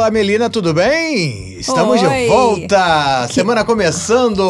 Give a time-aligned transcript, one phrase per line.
[0.00, 1.58] Olá, Melina, tudo bem?
[1.58, 2.08] Estamos Oi.
[2.08, 3.28] de volta!
[3.28, 4.42] Semana começando!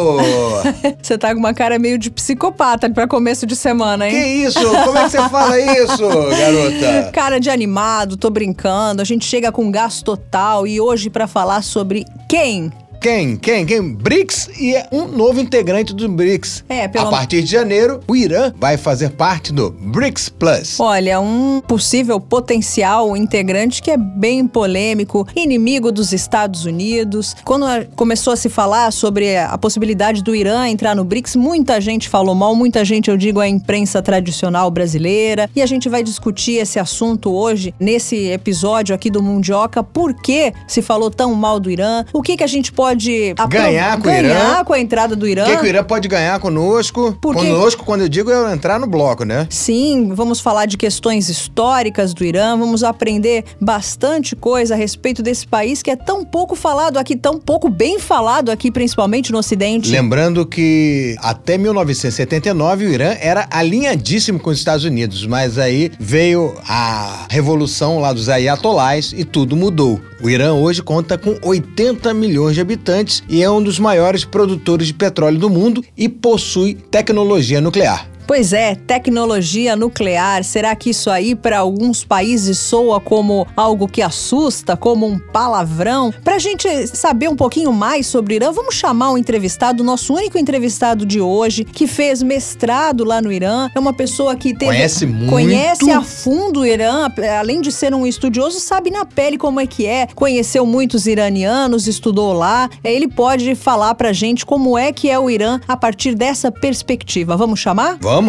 [1.02, 4.44] Você tá com uma cara meio de psicopata pra começo de semana, que hein?
[4.44, 4.60] isso?
[4.60, 7.10] Como é que você fala isso, garota?
[7.12, 9.02] Cara de animado, tô brincando.
[9.02, 12.70] A gente chega com gás total e hoje pra falar sobre quem?
[13.00, 13.36] Quem?
[13.36, 13.64] Quem?
[13.64, 13.94] Quem?
[13.94, 16.64] BRICS e é um novo integrante do BRICS.
[16.68, 20.78] É, pelo- A partir de janeiro, o Irã vai fazer parte do BRICS Plus.
[20.78, 27.34] Olha, um possível potencial integrante que é bem polêmico, inimigo dos Estados Unidos.
[27.42, 27.64] Quando
[27.96, 32.34] começou a se falar sobre a possibilidade do Irã entrar no BRICS, muita gente falou
[32.34, 35.48] mal, muita gente, eu digo, a imprensa tradicional brasileira.
[35.56, 39.82] E a gente vai discutir esse assunto hoje, nesse episódio aqui do Mundioca.
[39.82, 42.04] Por que se falou tão mal do Irã?
[42.12, 42.89] O que, que a gente pode
[43.36, 45.44] apro- Ganhar com o ganhar com a entrada do Irã?
[45.44, 47.16] O que, que o Irã pode ganhar conosco?
[47.20, 47.42] Por quê?
[47.46, 49.46] Conosco, quando eu digo, é entrar no bloco, né?
[49.50, 55.46] Sim, vamos falar de questões históricas do Irã, vamos aprender bastante coisa a respeito desse
[55.46, 59.90] país que é tão pouco falado aqui, tão pouco bem falado aqui, principalmente no Ocidente.
[59.90, 66.54] Lembrando que até 1979 o Irã era alinhadíssimo com os Estados Unidos, mas aí veio
[66.68, 70.00] a revolução lá dos ayatolás e tudo mudou.
[70.22, 72.79] O Irã hoje conta com 80 milhões de habitantes
[73.28, 78.08] e é um dos maiores produtores de petróleo do mundo e possui tecnologia nuclear.
[78.30, 80.44] Pois é, tecnologia nuclear.
[80.44, 86.14] Será que isso aí para alguns países soa como algo que assusta, como um palavrão?
[86.22, 90.38] Pra gente saber um pouquinho mais sobre o Irã, vamos chamar um entrevistado, nosso único
[90.38, 93.68] entrevistado de hoje, que fez mestrado lá no Irã.
[93.74, 95.28] É uma pessoa que teve Conhece muito.
[95.28, 99.66] conhece a fundo o Irã, além de ser um estudioso, sabe na pele como é
[99.66, 100.06] que é.
[100.14, 102.70] Conheceu muitos iranianos, estudou lá.
[102.84, 107.36] Ele pode falar pra gente como é que é o Irã a partir dessa perspectiva.
[107.36, 107.98] Vamos chamar?
[108.00, 108.19] Vamos?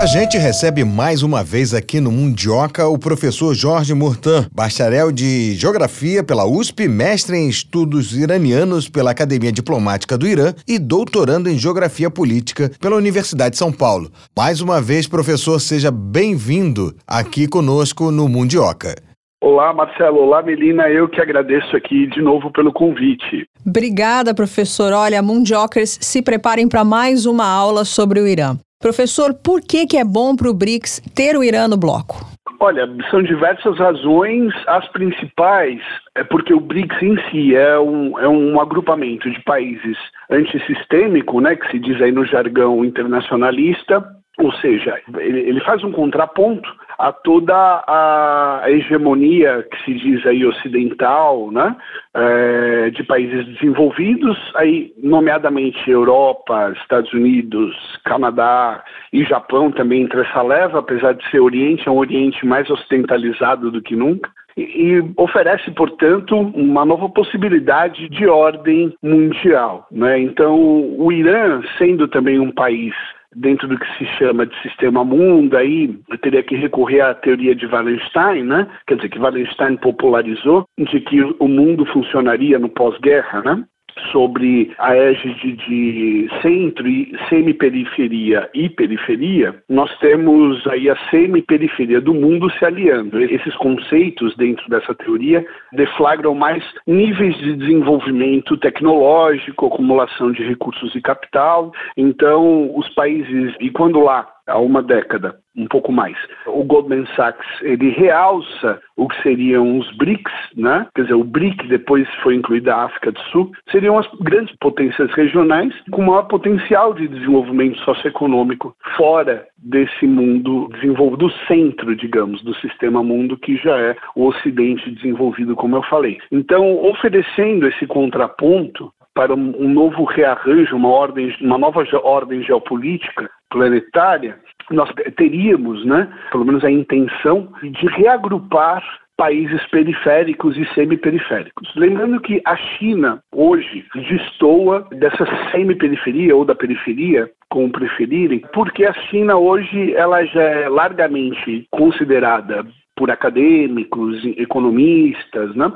[0.00, 5.54] A gente recebe mais uma vez aqui no Mundioca o professor Jorge Murtan, bacharel de
[5.56, 11.58] Geografia pela USP, mestre em Estudos Iranianos pela Academia Diplomática do Irã e doutorando em
[11.58, 14.10] Geografia Política pela Universidade de São Paulo.
[14.34, 18.96] Mais uma vez, professor, seja bem-vindo aqui conosco no Mundioca.
[19.40, 20.18] Olá, Marcelo.
[20.18, 20.88] Olá, Melina.
[20.88, 23.46] Eu que agradeço aqui de novo pelo convite.
[23.66, 24.92] Obrigada, professor.
[24.92, 28.56] Olha, Mundiokers, se preparem para mais uma aula sobre o Irã.
[28.80, 32.16] Professor, por que, que é bom para o BRICS ter o Irã no bloco?
[32.60, 34.52] Olha, são diversas razões.
[34.66, 35.80] As principais
[36.14, 39.96] é porque o BRICS em si é um, é um agrupamento de países
[40.30, 44.02] antissistêmico, né, que se diz aí no jargão internacionalista,
[44.38, 46.68] ou seja, ele, ele faz um contraponto
[46.98, 47.54] a toda
[47.86, 51.76] a hegemonia que se diz aí ocidental, né,
[52.14, 57.74] é, de países desenvolvidos, aí nomeadamente Europa, Estados Unidos,
[58.04, 62.68] Canadá e Japão também entre essa leva, apesar de ser Oriente, é um Oriente mais
[62.70, 69.86] ocidentalizado do que nunca e, oferece, portanto, uma nova possibilidade de ordem mundial.
[69.90, 70.18] Né?
[70.20, 70.56] Então,
[70.98, 72.94] o Irã, sendo também um país
[73.36, 77.54] dentro do que se chama de sistema mundo, aí eu teria que recorrer à teoria
[77.54, 78.66] de Wallenstein, né?
[78.86, 83.64] Quer dizer, que Wallenstein popularizou, de que o mundo funcionaria no pós-guerra, né?
[84.12, 92.14] Sobre a égide de centro e semiperiferia e periferia, nós temos aí a semiperiferia do
[92.14, 93.20] mundo se aliando.
[93.20, 101.00] Esses conceitos dentro dessa teoria deflagram mais níveis de desenvolvimento tecnológico, acumulação de recursos e
[101.00, 101.72] capital.
[101.96, 106.16] Então, os países, e quando lá há uma década, um pouco mais.
[106.46, 110.86] O Goldman Sachs ele realça o que seriam os BRICS, né?
[110.94, 115.10] Quer dizer, o BRIC depois foi incluída a África do Sul, seriam as grandes potências
[115.12, 122.54] regionais com maior potencial de desenvolvimento socioeconômico fora desse mundo desenvolvido, do centro, digamos, do
[122.56, 126.18] sistema mundo que já é o Ocidente desenvolvido, como eu falei.
[126.30, 134.38] Então, oferecendo esse contraponto para um novo rearranjo, uma ordem, uma nova ordem geopolítica planetária,
[134.70, 138.82] nós teríamos, né, pelo menos a intenção de reagrupar
[139.16, 141.74] países periféricos e semiperiféricos.
[141.74, 148.92] Lembrando que a China hoje destoa dessa semiperiferia ou da periferia, como preferirem, porque a
[148.92, 152.66] China hoje ela já é largamente considerada
[152.96, 155.70] por acadêmicos, economistas, né,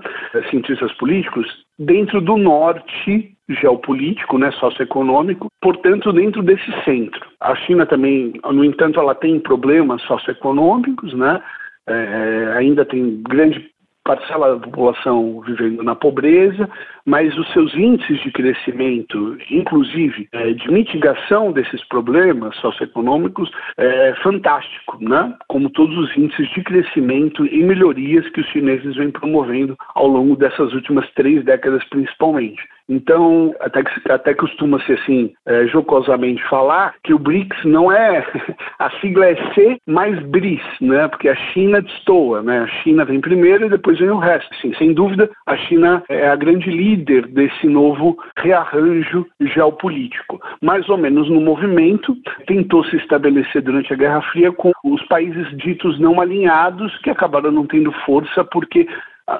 [0.50, 1.46] cientistas políticos,
[1.78, 7.20] dentro do norte geopolítico, né, socioeconômico, portanto, dentro desse centro.
[7.40, 11.42] A China também, no entanto, ela tem problemas socioeconômicos, né,
[11.86, 13.70] é, ainda tem grande
[14.04, 16.68] parcela da população vivendo na pobreza,
[17.10, 24.96] mas os seus índices de crescimento, inclusive é, de mitigação desses problemas socioeconômicos, é fantástico,
[25.00, 25.34] né?
[25.48, 30.36] Como todos os índices de crescimento e melhorias que os chineses vêm promovendo ao longo
[30.36, 32.62] dessas últimas três décadas, principalmente.
[32.88, 38.26] Então, até, que, até costuma-se assim, é, jocosamente falar que o BRICS não é,
[38.80, 41.06] a sigla é C mais BRIS, né?
[41.06, 42.60] Porque a China destoa, né?
[42.60, 44.52] A China vem primeiro e depois vem o resto.
[44.60, 50.40] Sim, sem dúvida, a China é a grande líder desse novo rearranjo geopolítico.
[50.60, 52.16] Mais ou menos no movimento,
[52.46, 57.50] tentou se estabelecer durante a Guerra Fria com os países ditos não alinhados, que acabaram
[57.50, 58.86] não tendo força porque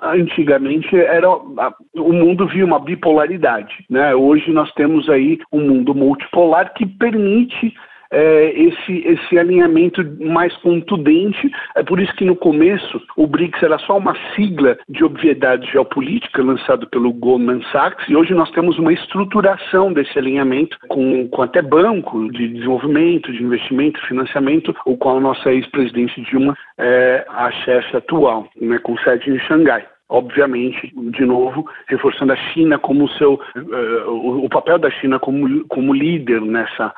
[0.03, 4.15] antigamente era o mundo via uma bipolaridade, né?
[4.15, 7.75] Hoje nós temos aí um mundo multipolar que permite
[8.11, 11.51] é, esse, esse alinhamento mais contundente.
[11.77, 16.43] É por isso que no começo o BRICS era só uma sigla de obviedade geopolítica
[16.43, 21.63] lançado pelo Goldman Sachs e hoje nós temos uma estruturação desse alinhamento com, com até
[21.63, 27.97] banco de desenvolvimento, de investimento, financiamento, o qual a nossa ex-presidente Dilma é a chefe
[27.97, 34.11] atual, né, com sede em Xangai obviamente, de novo, reforçando a China como seu, uh,
[34.11, 36.93] o, o, papel da China como, como líder nessa,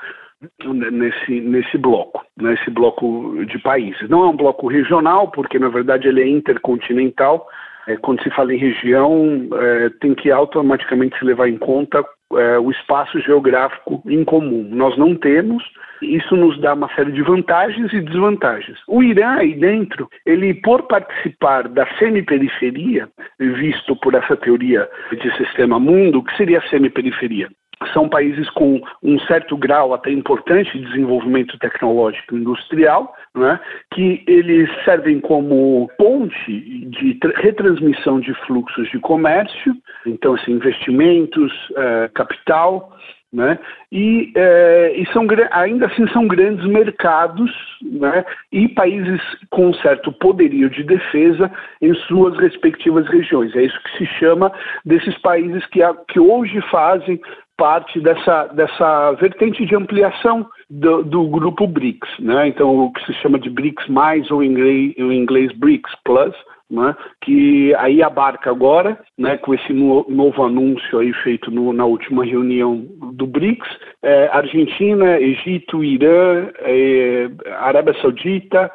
[0.65, 4.09] nesse, nesse bloco, nesse bloco de países.
[4.09, 7.47] Não é um bloco regional, porque na verdade ele é intercontinental.
[7.87, 12.05] É, quando se fala em região, é, tem que automaticamente se levar em conta
[12.35, 14.69] é, o espaço geográfico em comum.
[14.71, 15.65] Nós não temos,
[16.01, 18.79] isso nos dá uma série de vantagens e desvantagens.
[18.87, 23.09] O Irã aí dentro, ele por participar da semiperiferia,
[23.39, 27.49] visto por essa teoria de sistema mundo, o que seria a semiperiferia?
[27.93, 33.59] São países com um certo grau até importante de desenvolvimento tecnológico industrial, né,
[33.93, 39.75] que eles servem como ponte de retransmissão de fluxos de comércio,
[40.07, 42.93] então assim, investimentos, eh, capital,
[43.33, 43.59] né?
[43.91, 47.51] E, eh, e, são, ainda assim são grandes mercados
[47.81, 48.25] né?
[48.53, 51.51] e países com certo poderio de defesa
[51.81, 53.55] em suas respectivas regiões.
[53.57, 54.53] É isso que se chama
[54.85, 57.19] desses países que, que hoje fazem
[57.57, 62.49] parte dessa, dessa vertente de ampliação do, do, grupo BRICS, né?
[62.49, 66.35] Então, o que se chama de BRICS mais ou em inglês, em inglês BRICS Plus,
[66.73, 66.97] né?
[67.21, 72.25] que aí abarca agora, né, com esse no, novo anúncio aí feito no, na última
[72.25, 73.69] reunião do BRICS,
[74.03, 78.73] é, Argentina, Egito, Irã, é, Arábia Saudita,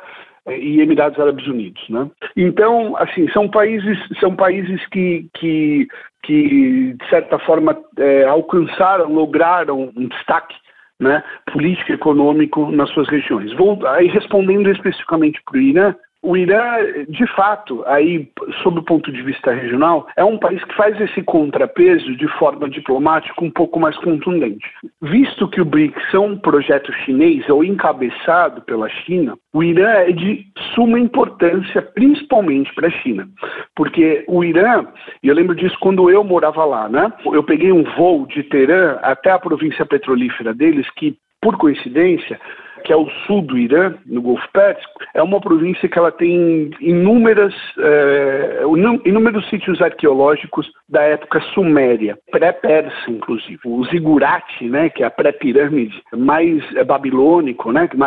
[0.50, 2.10] e Emirados Árabes Unidos, né?
[2.36, 5.88] Então, assim, são países, são países que, que
[6.28, 10.54] que, de certa forma, é, alcançaram, lograram um destaque
[11.00, 11.24] né,
[11.54, 13.54] político econômico nas suas regiões.
[13.54, 15.96] Vou, aí, respondendo especificamente para o Irã,
[16.28, 16.60] o Irã,
[17.08, 18.30] de fato, aí,
[18.62, 22.70] sob o ponto de vista regional, é um país que faz esse contrapeso de forma
[22.70, 24.66] diplomática um pouco mais contundente.
[25.02, 30.12] Visto que o BRICS é um projeto chinês ou encabeçado pela China, o Irã é
[30.12, 30.46] de
[30.76, 33.30] suma importância, principalmente para a China.
[33.74, 34.86] Porque o Irã,
[35.24, 37.10] e eu lembro disso quando eu morava lá, né?
[37.26, 42.38] Eu peguei um voo de Teherã até a província petrolífera deles, que, por coincidência,
[42.84, 46.70] que é o sul do Irã, no Golfo Pérsico, é uma província que ela tem
[46.80, 48.62] inúmeras, é,
[49.06, 53.60] inúmeros sítios arqueológicos da época suméria, pré-persa, inclusive.
[53.66, 57.98] O zigurate, né, que é a pré-pirâmide, mais é, babilônico, né, que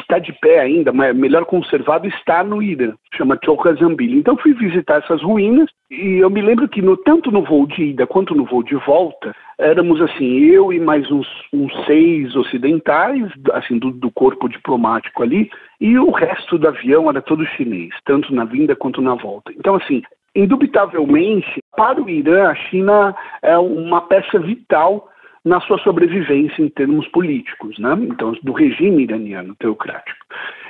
[0.00, 4.18] está de pé ainda, mas melhor conservado, está no Irã, chama Chokazambili.
[4.18, 7.82] Então fui visitar essas ruínas e eu me lembro que no, tanto no voo de
[7.86, 13.30] ida quanto no voo de volta, éramos assim, eu e mais uns, uns seis ocidentais,
[13.52, 15.50] assim, do, do, corpo diplomático ali,
[15.80, 19.52] e o resto do avião era todo chinês, tanto na vinda quanto na volta.
[19.52, 20.02] Então, assim,
[20.34, 25.08] indubitavelmente, para o Irã, a China é uma peça vital
[25.44, 27.96] na sua sobrevivência em termos políticos, né?
[28.02, 30.18] Então, do regime iraniano teocrático.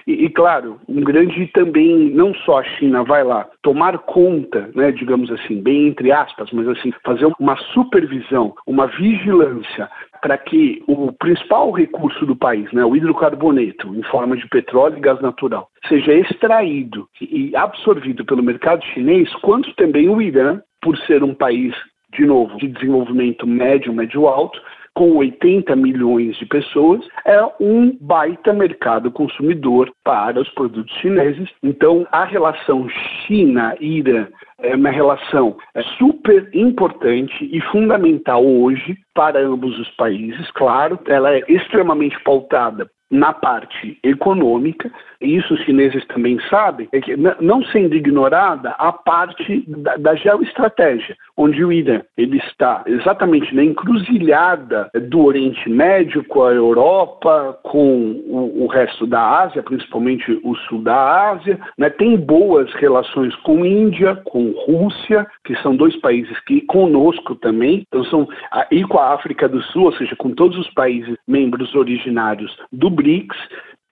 [0.07, 4.93] E, e, claro, um grande também, não só a China vai lá tomar conta, né,
[4.93, 9.89] digamos assim, bem entre aspas, mas assim, fazer uma supervisão, uma vigilância
[10.23, 15.01] para que o principal recurso do país, né, o hidrocarboneto, em forma de petróleo e
[15.01, 21.23] gás natural, seja extraído e absorvido pelo mercado chinês, quanto também o Irã, por ser
[21.23, 21.75] um país
[22.13, 24.61] de novo, de desenvolvimento médio, médio-alto,
[24.95, 31.49] com 80 milhões de pessoas, é um baita mercado consumidor para os produtos chineses.
[31.63, 32.89] Então, a relação
[33.27, 34.27] China-Irã
[34.59, 35.57] é uma relação
[35.99, 40.51] super importante e fundamental hoje para ambos os países.
[40.53, 44.91] Claro, ela é extremamente pautada na parte econômica,
[45.21, 50.15] e isso os chineses também sabem, é que não sendo ignorada a parte da, da
[50.15, 57.59] geoestratégia, onde o Irã ele está exatamente na encruzilhada do Oriente Médio com a Europa,
[57.65, 61.91] com o, o resto da Ásia, principalmente o sul da Ásia, né?
[61.91, 68.05] tem boas relações com Índia, com Rússia, que são dois países que conosco também, então
[68.05, 68.29] são
[68.71, 72.91] e com a África do Sul, ou seja, com todos os países membros originários do
[73.03, 73.37] BRICS,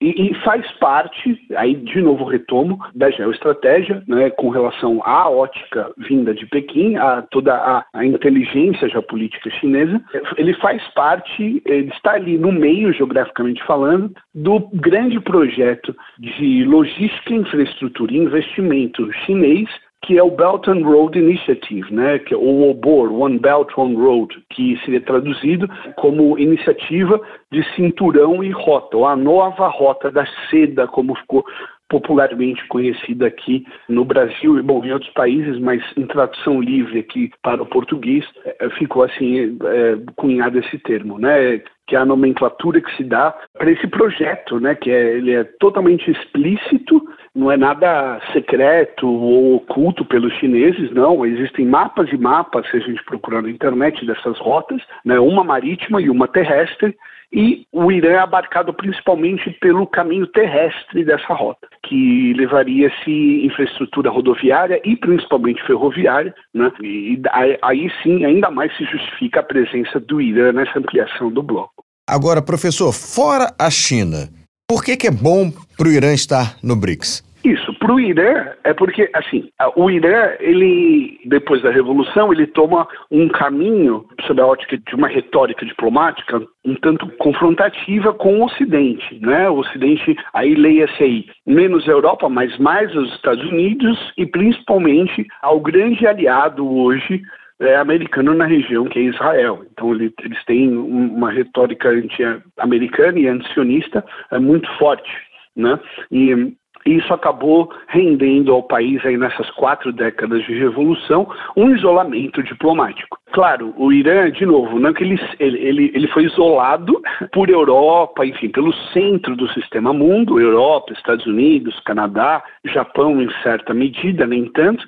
[0.00, 6.32] e, faz parte, aí de novo retomo, da geoestratégia, né, com relação à ótica vinda
[6.32, 10.00] de Pequim, a toda a, a, inteligência geopolítica chinesa.
[10.36, 17.34] Ele faz parte, ele está ali no meio, geograficamente falando, do grande projeto de logística,
[17.34, 19.68] infraestrutura e investimento chinês
[20.08, 23.94] que é o Belt and Road Initiative, né, que é o OBOR, One Belt, One
[23.94, 27.20] Road, que seria traduzido como iniciativa
[27.52, 31.44] de cinturão e rota, ou a nova rota da seda, como ficou
[31.90, 37.30] popularmente conhecida aqui no Brasil e bom em outros países, mas em tradução livre aqui
[37.42, 41.62] para o português é, ficou assim é, cunhado esse termo, né?
[41.86, 44.74] Que é a nomenclatura que se dá para esse projeto, né?
[44.74, 47.02] Que é, ele é totalmente explícito
[47.48, 51.24] não é nada secreto ou oculto pelos chineses, não.
[51.24, 55.18] Existem mapas e mapas, se a gente procurar na internet, dessas rotas, né?
[55.18, 56.94] uma marítima e uma terrestre,
[57.32, 64.80] e o Irã é abarcado principalmente pelo caminho terrestre dessa rota, que levaria-se infraestrutura rodoviária
[64.84, 66.70] e principalmente ferroviária, né?
[66.82, 67.20] e
[67.62, 71.82] aí sim ainda mais se justifica a presença do Irã nessa ampliação do bloco.
[72.06, 74.28] Agora, professor, fora a China,
[74.66, 77.27] por que, que é bom para o Irã estar no BRICS?
[77.44, 82.86] Isso, para o Irã, é porque, assim, o Irã, ele, depois da Revolução, ele toma
[83.10, 89.18] um caminho, sob a ótica de uma retórica diplomática, um tanto confrontativa com o Ocidente,
[89.20, 89.48] né?
[89.48, 95.24] O Ocidente, aí leia-se aí, menos a Europa, mas mais os Estados Unidos e principalmente
[95.40, 97.22] ao grande aliado hoje
[97.60, 99.64] é, americano na região, que é Israel.
[99.72, 105.10] Então ele, eles têm uma retórica anti-americana e anti-sionista é, muito forte.
[105.56, 105.78] Né?
[106.10, 106.52] E
[106.88, 113.18] e isso acabou rendendo ao país, aí nessas quatro décadas de revolução, um isolamento diplomático.
[113.32, 116.98] Claro, o Irã, de novo, não é que ele, ele, ele foi isolado
[117.30, 123.74] por Europa, enfim, pelo centro do sistema mundo, Europa, Estados Unidos, Canadá, Japão em certa
[123.74, 124.82] medida, nem tanto,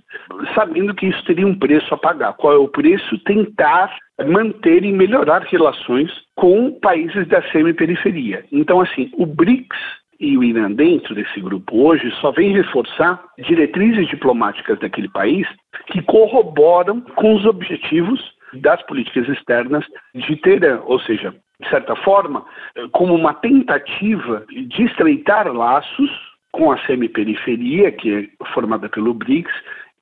[0.54, 2.32] sabendo que isso teria um preço a pagar.
[2.32, 3.18] Qual é o preço?
[3.24, 3.94] Tentar
[4.26, 8.44] manter e melhorar relações com países da semi-periferia.
[8.50, 14.06] Então, assim, o BRICS e o Irã dentro desse grupo hoje só vem reforçar diretrizes
[14.08, 15.48] diplomáticas daquele país
[15.86, 18.20] que corroboram com os objetivos
[18.54, 19.84] das políticas externas
[20.14, 22.44] de Teherã, ou seja, de certa forma,
[22.92, 26.10] como uma tentativa de estreitar laços
[26.52, 29.52] com a semi-periferia, que é formada pelo BRICS,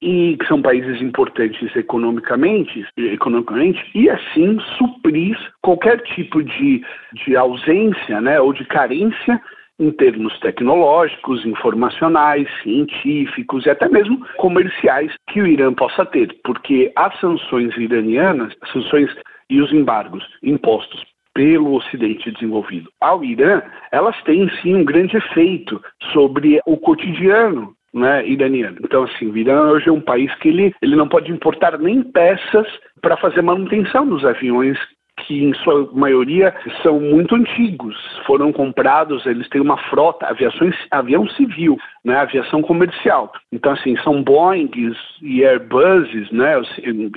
[0.00, 6.84] e que são países importantes economicamente, economicamente e assim suprir qualquer tipo de,
[7.24, 9.42] de ausência né, ou de carência
[9.78, 16.92] em termos tecnológicos, informacionais, científicos e até mesmo comerciais que o Irã possa ter, porque
[16.96, 19.10] as sanções iranianas, as sanções
[19.48, 25.80] e os embargos impostos pelo Ocidente desenvolvido ao Irã, elas têm sim um grande efeito
[26.12, 28.76] sobre o cotidiano né, iraniano.
[28.82, 32.02] Então, assim, o Irã hoje é um país que ele, ele não pode importar nem
[32.02, 32.66] peças
[33.00, 34.76] para fazer manutenção dos aviões
[35.18, 37.96] que em sua maioria são muito antigos,
[38.26, 43.32] foram comprados, eles têm uma frota, aviação, avião civil, né, aviação comercial.
[43.52, 46.60] Então, assim, são Boeings e Airbuses, né,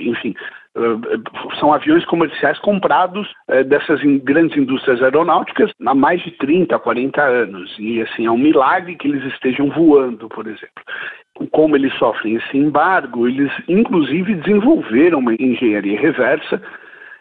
[0.00, 0.34] enfim,
[0.76, 0.80] eh,
[1.58, 7.74] são aviões comerciais comprados eh, dessas grandes indústrias aeronáuticas há mais de 30, 40 anos.
[7.78, 10.82] E, assim, é um milagre que eles estejam voando, por exemplo
[11.50, 16.62] como eles sofrem esse embargo, eles inclusive desenvolveram uma engenharia reversa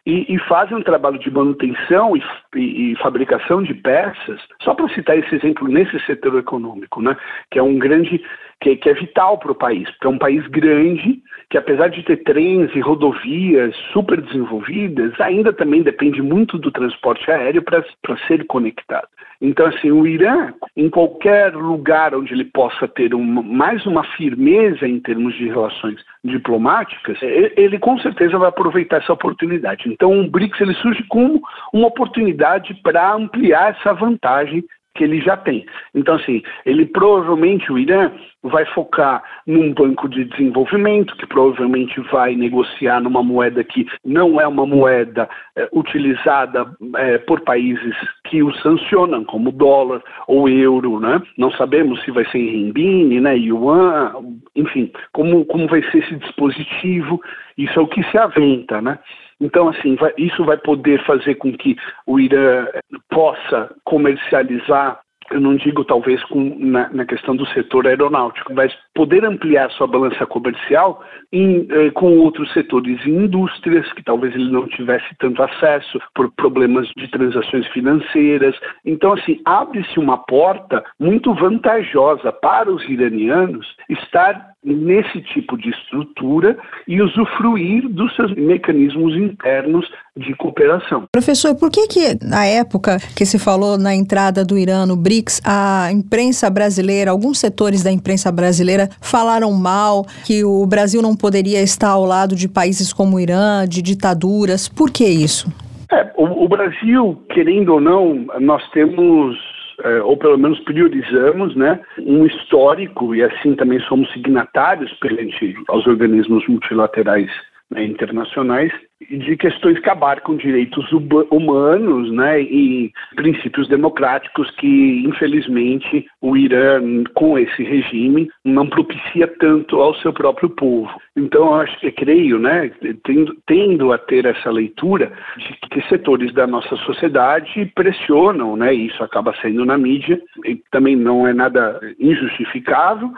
[0.05, 2.23] e, e fazem um trabalho de manutenção e,
[2.55, 7.15] e, e fabricação de peças, só para citar esse exemplo nesse setor econômico, né,
[7.51, 8.23] que é um grande,
[8.61, 12.17] que, que é vital para o país, é um país grande, que apesar de ter
[12.23, 17.83] trens e rodovias super desenvolvidas, ainda também depende muito do transporte aéreo para
[18.27, 19.07] ser conectado.
[19.41, 24.87] Então, assim, o Irã, em qualquer lugar onde ele possa ter uma, mais uma firmeza
[24.87, 29.89] em termos de relações diplomáticas, ele, ele, com certeza vai aproveitar essa oportunidade.
[29.89, 31.41] Então, o BRICS ele surge como
[31.73, 34.63] uma oportunidade para ampliar essa vantagem
[34.93, 35.65] que ele já tem.
[35.95, 38.11] Então, assim, ele provavelmente, o Irã,
[38.43, 44.47] vai focar num banco de desenvolvimento, que provavelmente vai negociar numa moeda que não é
[44.47, 46.65] uma moeda é, utilizada
[46.97, 47.95] é, por países
[48.25, 51.21] que o sancionam, como dólar ou euro, né?
[51.37, 52.71] Não sabemos se vai ser em
[53.19, 54.13] né, yuan,
[54.55, 57.21] enfim, como, como vai ser esse dispositivo,
[57.57, 58.97] isso é o que se aventa, né?
[59.39, 62.67] Então, assim, vai, isso vai poder fazer com que o Irã
[63.09, 64.99] possa comercializar
[65.31, 69.87] eu não digo talvez com, na, na, questão do setor aeronáutico, mas poder ampliar sua
[69.87, 75.41] balança comercial em, eh, com outros setores e indústrias que talvez ele não tivesse tanto
[75.41, 78.55] acesso por problemas de transações financeiras.
[78.85, 86.57] Então, assim, abre-se uma porta muito vantajosa para os iranianos estar nesse tipo de estrutura
[86.87, 91.05] e usufruir dos seus mecanismos internos de cooperação.
[91.11, 95.41] Professor, por que que na época que se falou na entrada do Irã no BRICS,
[95.43, 101.61] a imprensa brasileira, alguns setores da imprensa brasileira falaram mal que o Brasil não poderia
[101.61, 104.69] estar ao lado de países como o Irã, de ditaduras.
[104.69, 105.51] Por que isso?
[105.91, 109.37] É, o, o Brasil, querendo ou não, nós temos
[109.83, 115.85] é, ou pelo menos priorizamos, né, um histórico e assim também somos signatários perante aos
[115.87, 117.31] organismos multilaterais
[117.71, 118.71] né, internacionais
[119.09, 120.85] de questões que abarcam direitos
[121.31, 126.81] humanos né, e princípios democráticos que, infelizmente, o Irã,
[127.15, 130.91] com esse regime, não propicia tanto ao seu próprio povo.
[131.15, 132.71] Então, eu acho que creio, né,
[133.03, 138.87] tendo, tendo a ter essa leitura de que setores da nossa sociedade pressionam, né, e
[138.87, 143.11] isso acaba sendo na mídia, e também não é nada injustificável,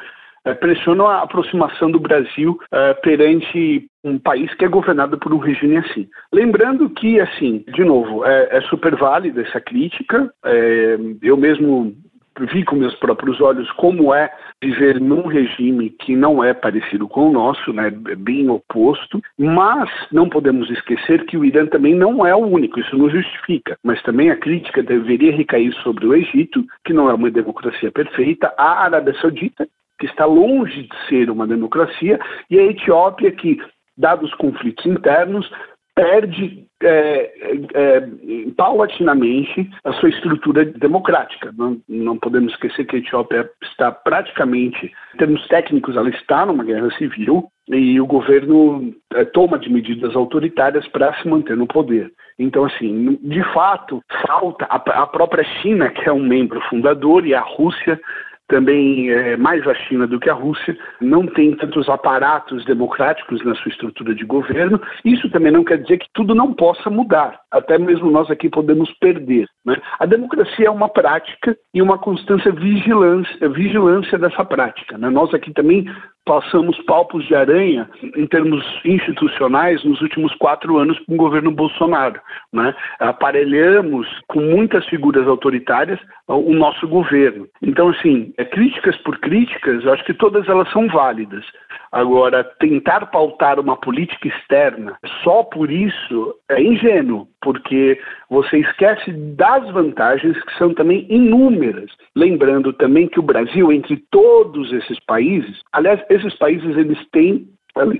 [0.55, 5.77] pressionam a aproximação do Brasil é, perante um país que é governado por um regime
[5.77, 6.09] assim.
[6.31, 10.29] Lembrando que, assim, de novo, é, é super válida essa crítica.
[10.43, 11.95] É, eu mesmo
[12.39, 14.31] vi com meus próprios olhos como é
[14.61, 19.89] viver num regime que não é parecido com o nosso, né, é bem oposto, mas
[20.11, 24.01] não podemos esquecer que o Irã também não é o único, isso não justifica, mas
[24.01, 28.83] também a crítica deveria recair sobre o Egito, que não é uma democracia perfeita, a
[28.83, 29.67] Arábia Saudita,
[30.03, 32.19] que está longe de ser uma democracia,
[32.49, 33.57] e a Etiópia, que,
[33.97, 35.49] dados os conflitos internos,
[35.95, 37.31] perde é,
[37.73, 38.07] é,
[38.57, 41.53] paulatinamente a sua estrutura democrática.
[41.57, 46.65] Não, não, podemos esquecer que a Etiópia está praticamente, em termos técnicos, ela está numa
[46.65, 52.11] guerra civil e o governo é, toma de medidas autoritárias para se manter no poder.
[52.37, 57.33] Então, assim, de fato, falta a, a própria China, que é um membro fundador, e
[57.33, 57.97] a Rússia
[58.53, 63.55] também é, mais a China do que a Rússia, não tem tantos aparatos democráticos na
[63.55, 64.79] sua estrutura de governo.
[65.03, 67.39] Isso também não quer dizer que tudo não possa mudar.
[67.51, 69.47] Até mesmo nós aqui podemos perder.
[69.65, 69.75] Né?
[69.97, 74.99] A democracia é uma prática e uma constância vigilância, vigilância dessa prática.
[74.99, 75.09] Né?
[75.09, 75.89] Nós aqui também
[76.25, 82.19] passamos palpos de aranha em termos institucionais nos últimos quatro anos com o governo Bolsonaro.
[82.51, 82.73] Né?
[82.99, 87.47] Aparelhamos com muitas figuras autoritárias o nosso governo.
[87.61, 91.45] Então, assim, é, críticas por críticas, acho que todas elas são válidas.
[91.91, 97.99] Agora, tentar pautar uma política externa só por isso é ingênuo, porque
[98.33, 101.91] você esquece das vantagens que são também inúmeras.
[102.15, 107.47] Lembrando também que o Brasil, entre todos esses países, aliás, esses países eles têm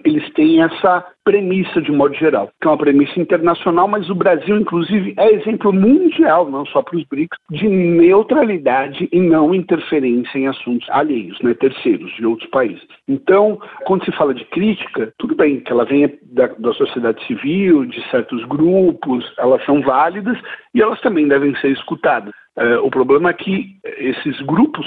[0.04, 4.58] eles têm essa premissa de modo geral, que é uma premissa internacional, mas o Brasil,
[4.58, 10.48] inclusive, é exemplo mundial, não só para os BRICS, de neutralidade e não interferência em
[10.48, 12.84] assuntos alheios, né, terceiros, de outros países.
[13.08, 17.86] Então, quando se fala de crítica, tudo bem que ela venha da, da sociedade civil,
[17.86, 20.38] de certos grupos, elas são válidas
[20.76, 22.34] e elas também devem ser escutadas.
[22.58, 24.86] É, o problema é que esses grupos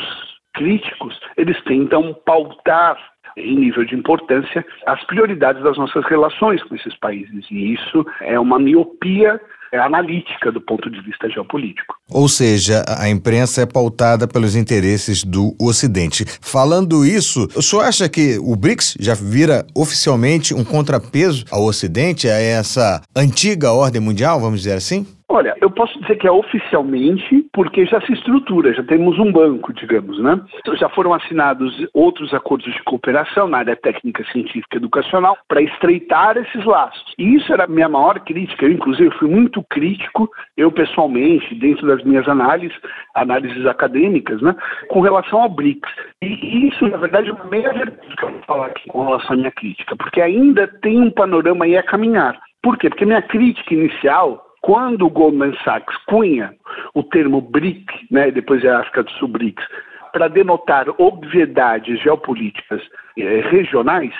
[0.57, 2.97] críticos, eles tentam pautar
[3.37, 7.45] em nível de importância, as prioridades das nossas relações com esses países.
[7.51, 9.41] E isso é uma miopia
[9.73, 11.95] analítica do ponto de vista geopolítico.
[12.11, 16.25] Ou seja, a imprensa é pautada pelos interesses do Ocidente.
[16.41, 22.29] Falando isso, o senhor acha que o BRICS já vira oficialmente um contrapeso ao Ocidente,
[22.29, 25.07] a essa antiga ordem mundial, vamos dizer assim?
[25.37, 29.71] Olha, eu posso dizer que é oficialmente porque já se estrutura, já temos um banco,
[29.75, 30.41] digamos, né?
[30.79, 36.39] Já foram assinados outros acordos de cooperação na área técnica, científica e educacional para estreitar
[36.39, 37.13] esses laços.
[37.19, 38.65] E isso era a minha maior crítica.
[38.65, 42.75] Eu, inclusive, fui muito crítico, eu pessoalmente, dentro das minhas análises,
[43.15, 44.57] análises acadêmicas, né,
[44.89, 45.93] com relação ao BRICS.
[46.23, 49.35] E isso, na verdade, é uma meia verdade que eu vou falar aqui com relação
[49.35, 52.41] à minha crítica, porque ainda tem um panorama aí a caminhar.
[52.63, 52.89] Por quê?
[52.89, 56.53] Porque minha crítica inicial quando o Goldman Sachs cunha
[56.93, 59.65] o termo BRIC, né, depois é África do Sul BRICS,
[60.13, 62.83] para denotar obviedades geopolíticas
[63.17, 64.13] eh, regionais,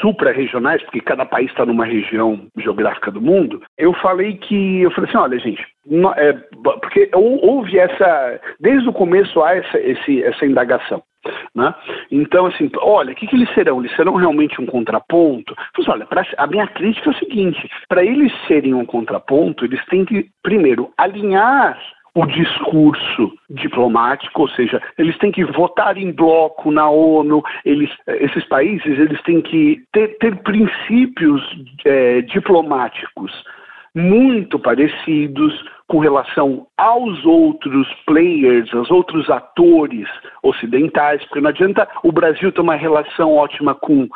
[0.00, 5.08] supra-regionais, porque cada país está numa região geográfica do mundo, eu falei que, eu falei
[5.08, 10.46] assim, olha gente, não, é, porque houve essa, desde o começo há essa, esse, essa
[10.46, 11.02] indagação.
[11.54, 11.74] Né?
[12.10, 13.80] Então, assim, olha, o que, que, eles serão?
[13.80, 15.54] Eles serão realmente um contraponto?
[15.76, 19.84] Assim, olha, pra, a minha crítica é o seguinte: para eles serem um contraponto, eles
[19.86, 21.78] têm que, primeiro, alinhar
[22.14, 28.44] o discurso diplomático, ou seja, eles têm que votar em bloco na ONU, eles, esses
[28.44, 31.42] países eles têm que ter, ter princípios
[31.84, 33.32] é, diplomáticos
[33.94, 40.06] muito parecidos com relação aos outros players, aos outros atores
[40.42, 44.06] ocidentais, porque não adianta o Brasil ter uma relação ótima com,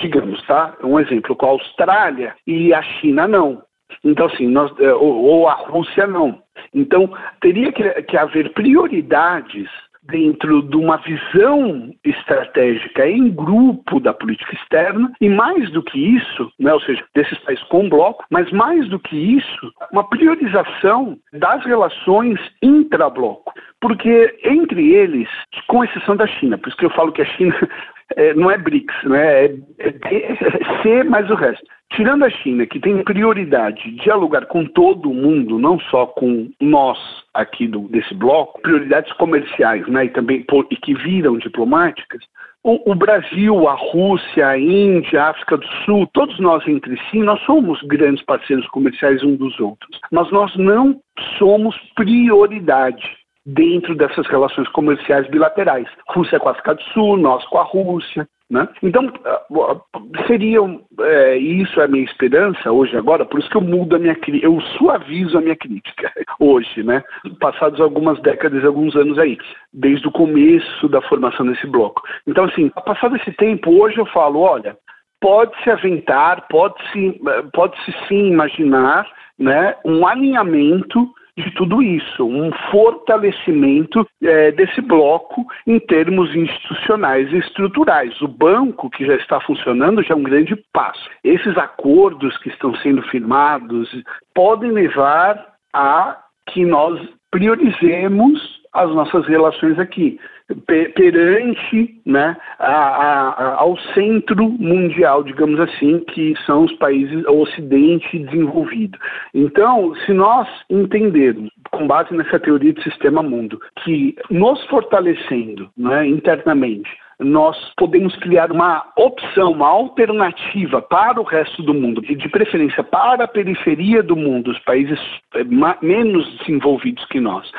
[0.00, 0.74] digamos, tá?
[0.82, 3.62] Um exemplo, com a Austrália e a China não.
[4.02, 6.42] Então, assim, nós, é, ou, ou a Rússia não.
[6.74, 9.68] Então, teria que, que haver prioridades
[10.04, 16.50] dentro de uma visão estratégica em grupo da política externa e mais do que isso,
[16.58, 21.64] né, ou seja, desses países com bloco, mas mais do que isso, uma priorização das
[21.64, 23.52] relações intra-bloco.
[23.80, 25.28] Porque entre eles,
[25.68, 27.54] com exceção da China, por isso que eu falo que a China
[28.16, 31.64] é, não é BRICS, né, é, é, é C mais o resto.
[31.94, 36.98] Tirando a China, que tem prioridade de dialogar com todo mundo, não só com nós
[37.34, 42.22] aqui do, desse bloco, prioridades comerciais, né, e também e que viram diplomáticas,
[42.64, 47.18] o, o, Brasil, a Rússia, a Índia, a África do Sul, todos nós entre si,
[47.18, 51.00] nós somos grandes parceiros comerciais uns dos outros, mas nós não
[51.38, 53.04] somos prioridade
[53.44, 55.88] dentro dessas relações comerciais bilaterais.
[56.08, 58.28] Rússia com a África do Sul, nós com a Rússia.
[58.52, 58.68] Né?
[58.82, 59.80] Então, ah,
[60.26, 63.98] seriam, é, isso é a minha esperança hoje, agora, por isso que eu mudo a
[63.98, 67.02] minha eu suavizo a minha crítica hoje, né?
[67.40, 69.38] passados algumas décadas, alguns anos aí,
[69.72, 72.02] desde o começo da formação desse bloco.
[72.26, 74.76] Então, assim, passado esse tempo, hoje eu falo, olha,
[75.18, 77.22] pode-se aventar, pode-se
[77.54, 85.46] pode -se, sim imaginar né, um alinhamento de tudo isso, um fortalecimento é, desse bloco
[85.66, 88.20] em termos institucionais e estruturais.
[88.20, 91.08] O banco, que já está funcionando, já é um grande passo.
[91.24, 93.88] Esses acordos que estão sendo firmados
[94.34, 95.42] podem levar
[95.72, 96.18] a
[96.50, 100.18] que nós priorizemos as nossas relações aqui
[100.66, 108.18] perante né, a, a, ao centro mundial, digamos assim, que são os países, o Ocidente
[108.18, 108.98] desenvolvido.
[109.34, 116.06] Então, se nós entendermos, com base nessa teoria de sistema mundo, que nos fortalecendo né,
[116.06, 122.28] internamente, nós podemos criar uma opção, uma alternativa para o resto do mundo, e de
[122.28, 124.98] preferência para a periferia do mundo, os países
[125.34, 125.44] eh,
[125.80, 127.50] menos desenvolvidos que nós,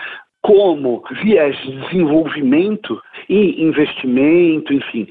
[0.43, 5.07] como viés de desenvolvimento e investimento, enfim,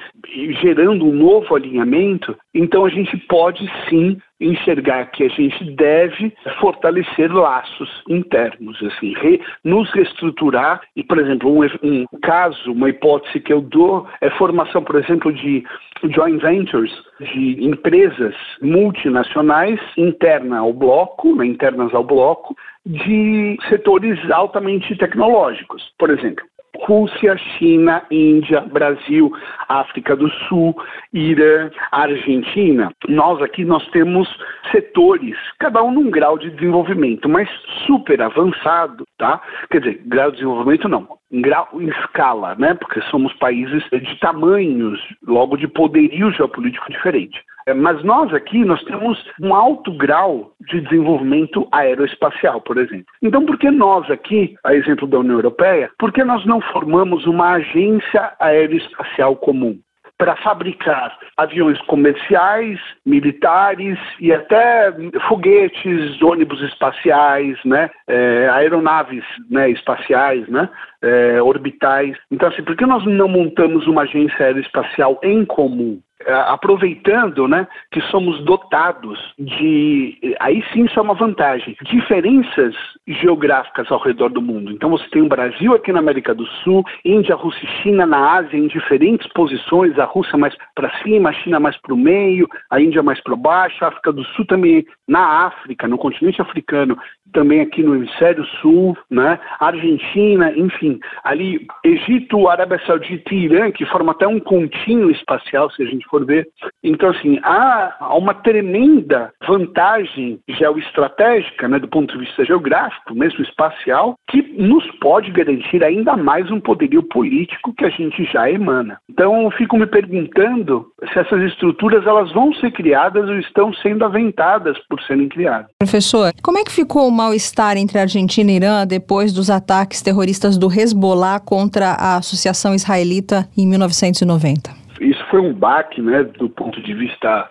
[0.60, 7.32] gerando um novo alinhamento, então a gente pode sim enxergar que a gente deve fortalecer
[7.32, 13.52] laços internos, assim, re, nos reestruturar e, por exemplo, um, um, caso, uma hipótese que
[13.52, 15.64] eu dou é formação, por exemplo, de
[16.10, 24.96] joint ventures, de empresas multinacionais interna ao bloco, né, internas ao bloco, de setores altamente
[24.96, 25.92] tecnológicos.
[25.98, 26.44] Por exemplo,
[26.76, 29.30] Rússia, China, Índia, Brasil,
[29.68, 30.74] África do Sul,
[31.12, 32.90] Irã, Argentina.
[33.08, 34.28] Nós aqui nós temos
[34.70, 37.48] setores, cada um num grau de desenvolvimento, mas
[37.86, 39.40] super avançado, tá?
[39.70, 42.74] Quer dizer, grau de desenvolvimento não, em, grau, em escala, né?
[42.74, 47.42] Porque somos países de tamanhos, logo de poderio geopolítico diferente.
[47.66, 53.06] É, mas nós aqui, nós temos um alto grau de desenvolvimento aeroespacial, por exemplo.
[53.22, 57.24] Então, por que nós aqui, a exemplo da União Europeia, por que nós não formamos
[57.26, 59.78] uma agência aeroespacial comum?
[60.22, 64.94] Para fabricar aviões comerciais, militares e até
[65.26, 70.68] foguetes, ônibus espaciais, né, é, aeronaves né, espaciais, né,
[71.02, 72.16] é, orbitais.
[72.30, 75.98] Então, assim, por que nós não montamos uma agência aeroespacial em comum?
[76.26, 80.36] É, aproveitando né, que somos dotados de.
[80.40, 81.76] Aí sim isso é uma vantagem.
[81.82, 82.74] Diferenças
[83.06, 84.70] geográficas ao redor do mundo.
[84.70, 88.34] Então você tem o Brasil aqui na América do Sul, Índia, Rússia e China na
[88.34, 92.48] Ásia em diferentes posições, a Rússia mais para cima, a China mais para o meio,
[92.70, 96.96] a Índia mais para baixo, a África do Sul também na África, no continente africano,
[97.32, 99.38] também aqui no hemisfério sul, né?
[99.58, 105.82] Argentina, enfim, ali Egito, Arábia Saudita e Irã, que formam até um contínuo espacial, se
[105.82, 106.48] a gente for ver.
[106.82, 114.14] Então, assim, há, uma tremenda vantagem geoestratégica, né, do ponto de vista geográfico, mesmo espacial,
[114.28, 118.98] que nos pode garantir ainda mais um poderio político que a gente já emana.
[119.10, 124.04] Então, eu fico me perguntando se essas estruturas elas vão ser criadas ou estão sendo
[124.04, 125.70] aventadas por serem criadas.
[125.78, 130.58] Professor, como é que ficou o mal-estar entre Argentina e Irã depois dos ataques terroristas
[130.58, 134.70] do Hezbollah contra a Associação Israelita em 1990?
[135.00, 137.48] Isso foi um baque, né, do ponto de vista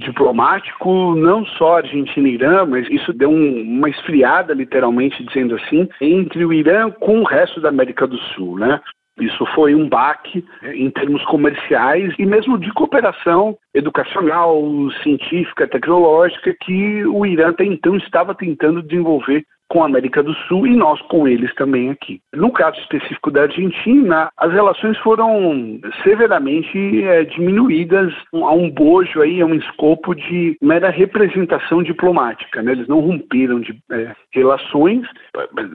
[0.00, 5.88] diplomático, não só Argentina e Irã, mas isso deu um, uma esfriada, literalmente dizendo assim,
[6.00, 8.78] entre o Irã com o resto da América do Sul, né?
[9.20, 14.62] Isso foi um baque em termos comerciais e mesmo de cooperação educacional,
[15.02, 20.66] científica, tecnológica que o Irã até então estava tentando desenvolver com a América do Sul
[20.66, 22.20] e nós com eles também aqui.
[22.34, 29.40] No caso específico da Argentina, as relações foram severamente é, diminuídas a um bojo aí,
[29.40, 32.62] a um escopo de mera representação diplomática.
[32.62, 32.72] Né?
[32.72, 35.06] Eles não romperam de é, relações,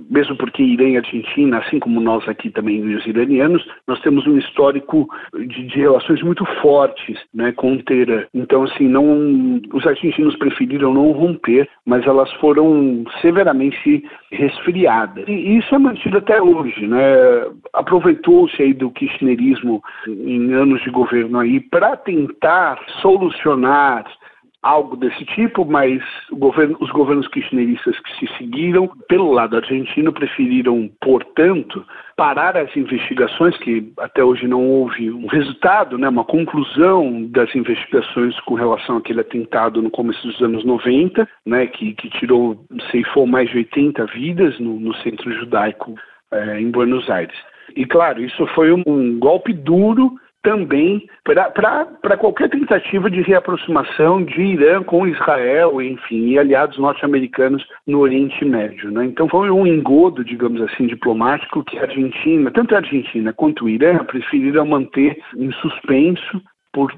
[0.09, 4.37] mesmo porque Irã e Argentina, assim como nós aqui também, os iranianos, nós temos um
[4.37, 8.25] histórico de, de relações muito fortes né, com o Teherã.
[8.33, 15.23] Então, assim, não, os argentinos preferiram não romper, mas elas foram severamente resfriada.
[15.27, 17.01] E isso é mantido até hoje, né?
[17.73, 24.05] Aproveitou-se aí do kirchnerismo em anos de governo aí para tentar solucionar
[24.63, 30.89] algo desse tipo, mas governo, os governos kirchneristas que se seguiram, pelo lado argentino, preferiram,
[31.01, 37.53] portanto, parar as investigações, que até hoje não houve um resultado, né, uma conclusão das
[37.53, 43.27] investigações com relação àquele atentado no começo dos anos 90, né, que, que tirou, ceifou
[43.27, 45.95] mais de 80 vidas no, no centro judaico
[46.31, 47.37] é, em Buenos Aires.
[47.75, 50.13] E claro, isso foi um, um golpe duro
[50.43, 57.99] também para qualquer tentativa de reaproximação de Irã com Israel, enfim, e aliados norte-americanos no
[57.99, 58.91] Oriente Médio.
[58.91, 59.05] Né?
[59.05, 63.69] Então foi um engodo, digamos assim, diplomático que a Argentina, tanto a Argentina quanto o
[63.69, 66.41] Irã, preferiram manter em suspenso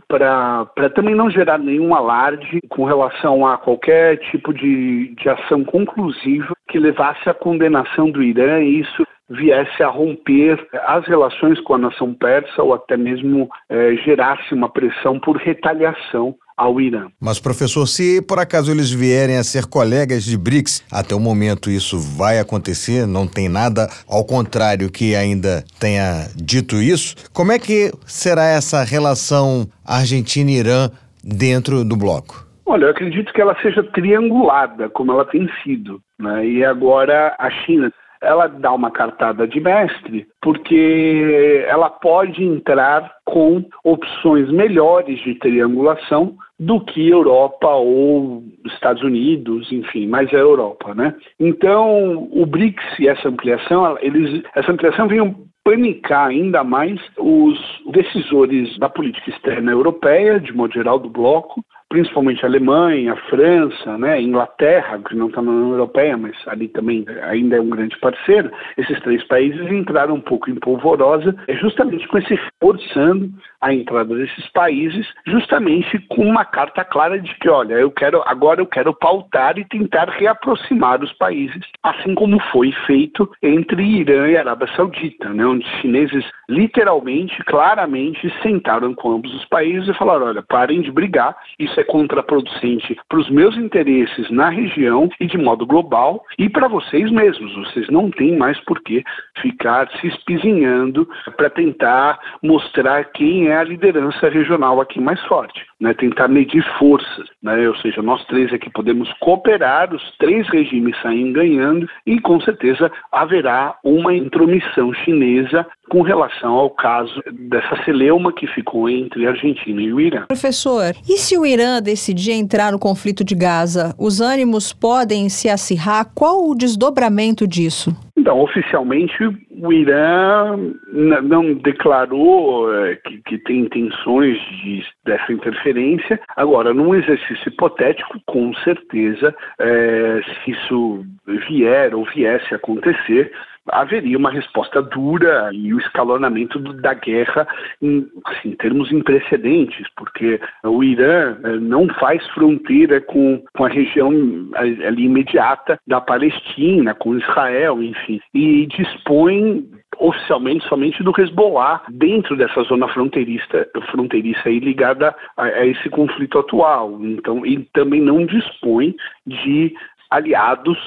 [0.08, 6.56] para também não gerar nenhum alarde com relação a qualquer tipo de, de ação conclusiva
[6.70, 11.78] que levasse à condenação do Irã e isso viesse a romper as relações com a
[11.78, 17.08] nação persa ou até mesmo eh, gerasse uma pressão por retaliação ao Irã.
[17.20, 21.70] Mas, professor, se por acaso eles vierem a ser colegas de BRICS, até o momento
[21.70, 27.60] isso vai acontecer, não tem nada ao contrário que ainda tenha dito isso, como é
[27.60, 30.90] que será essa relação Argentina-Irã
[31.24, 32.46] dentro do bloco?
[32.66, 36.02] Olha, eu acredito que ela seja triangulada, como ela tem sido.
[36.20, 36.48] Né?
[36.48, 43.64] E agora a China ela dá uma cartada de mestre, porque ela pode entrar com
[43.84, 51.14] opções melhores de triangulação do que Europa ou Estados Unidos, enfim, mais a Europa, né?
[51.40, 57.60] Então, o BRICS e essa ampliação, eles, essa ampliação veio panicar ainda mais os
[57.92, 61.66] decisores da política externa europeia, de modo geral do bloco,
[61.96, 66.68] principalmente a Alemanha, a França, né, Inglaterra, que não está na União Europeia, mas ali
[66.68, 71.56] também ainda é um grande parceiro, esses três países entraram um pouco em polvorosa, é
[71.56, 73.32] justamente com esse forçando
[73.66, 78.62] a entrada desses países, justamente com uma carta clara de que, olha, eu quero agora
[78.62, 84.38] eu quero pautar e tentar reaproximar os países, assim como foi feito entre Irã e
[84.38, 90.28] Arábia Saudita, né, onde os chineses literalmente, claramente sentaram com ambos os países e falaram,
[90.28, 95.40] olha, parem de brigar, isso é contraproducente para os meus interesses na região e de
[95.40, 97.56] modo global e para vocês mesmos.
[97.56, 99.04] Vocês não têm mais por que
[99.42, 105.94] ficar se espizinhando para tentar mostrar quem é a liderança regional aqui mais forte, né?
[105.94, 107.28] tentar medir forças.
[107.42, 107.68] Né?
[107.68, 112.92] Ou seja, nós três aqui podemos cooperar, os três regimes saem ganhando e com certeza
[113.12, 119.82] haverá uma intromissão chinesa com relação ao caso dessa celeuma que ficou entre a Argentina
[119.82, 120.26] e o Irã.
[120.28, 125.50] Professor, e se o Irã decidir entrar no conflito de Gaza, os ânimos podem se
[125.50, 126.12] acirrar?
[126.14, 127.96] Qual o desdobramento disso?
[128.26, 130.58] Então, oficialmente, o Irã
[130.92, 136.20] não declarou é, que, que, tem intenções de, dessa interferência.
[136.36, 141.06] Agora, num exercício hipotético, com certeza, é, se isso
[141.48, 143.32] vier ou viesse a acontecer,
[143.72, 147.48] haveria uma resposta dura e o escalonamento da guerra
[147.82, 154.12] em, assim, termos imprecedentes, porque o Irã eh, não faz fronteira com, com a região
[154.56, 162.64] ali imediata da Palestina, com Israel, enfim, e dispõe oficialmente somente do Hezbollah dentro dessa
[162.64, 167.00] zona fronteiriça, fronteiriça aí ligada a, a esse conflito atual.
[167.02, 169.74] Então, e também não dispõe de
[170.10, 170.78] aliados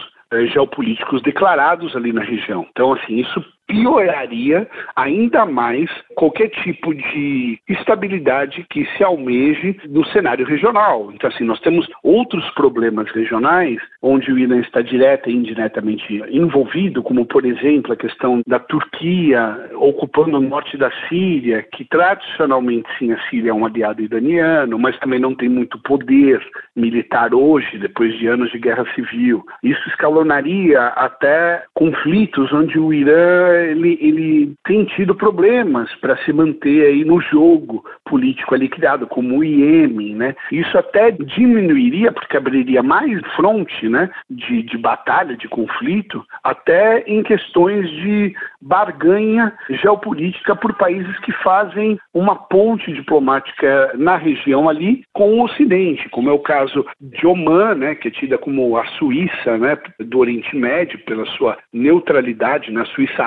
[0.52, 2.66] geopolíticos declarados ali na região.
[2.70, 10.46] Então, assim, isso pioraria ainda mais qualquer tipo de estabilidade que se almeje no cenário
[10.46, 11.12] regional.
[11.12, 17.02] Então, assim, nós temos outros problemas regionais onde o Irã está direta e indiretamente envolvido,
[17.02, 23.12] como, por exemplo, a questão da Turquia ocupando o norte da Síria, que tradicionalmente, sim,
[23.12, 26.40] a Síria é um aliado iraniano, mas também não tem muito poder
[26.74, 29.44] militar hoje, depois de anos de guerra civil.
[29.62, 36.87] Isso escalonaria até conflitos onde o Irã ele, ele tem tido problemas para se manter
[36.87, 40.35] aí no jogo político ali criado, como o Iêmen, né?
[40.51, 47.23] Isso até diminuiria, porque abriria mais fronte, né, de, de batalha, de conflito, até em
[47.23, 55.35] questões de barganha geopolítica por países que fazem uma ponte diplomática na região ali com
[55.35, 59.57] o Ocidente, como é o caso de Oman, né, que é tida como a Suíça,
[59.59, 63.23] né, do Oriente Médio pela sua neutralidade na Suíça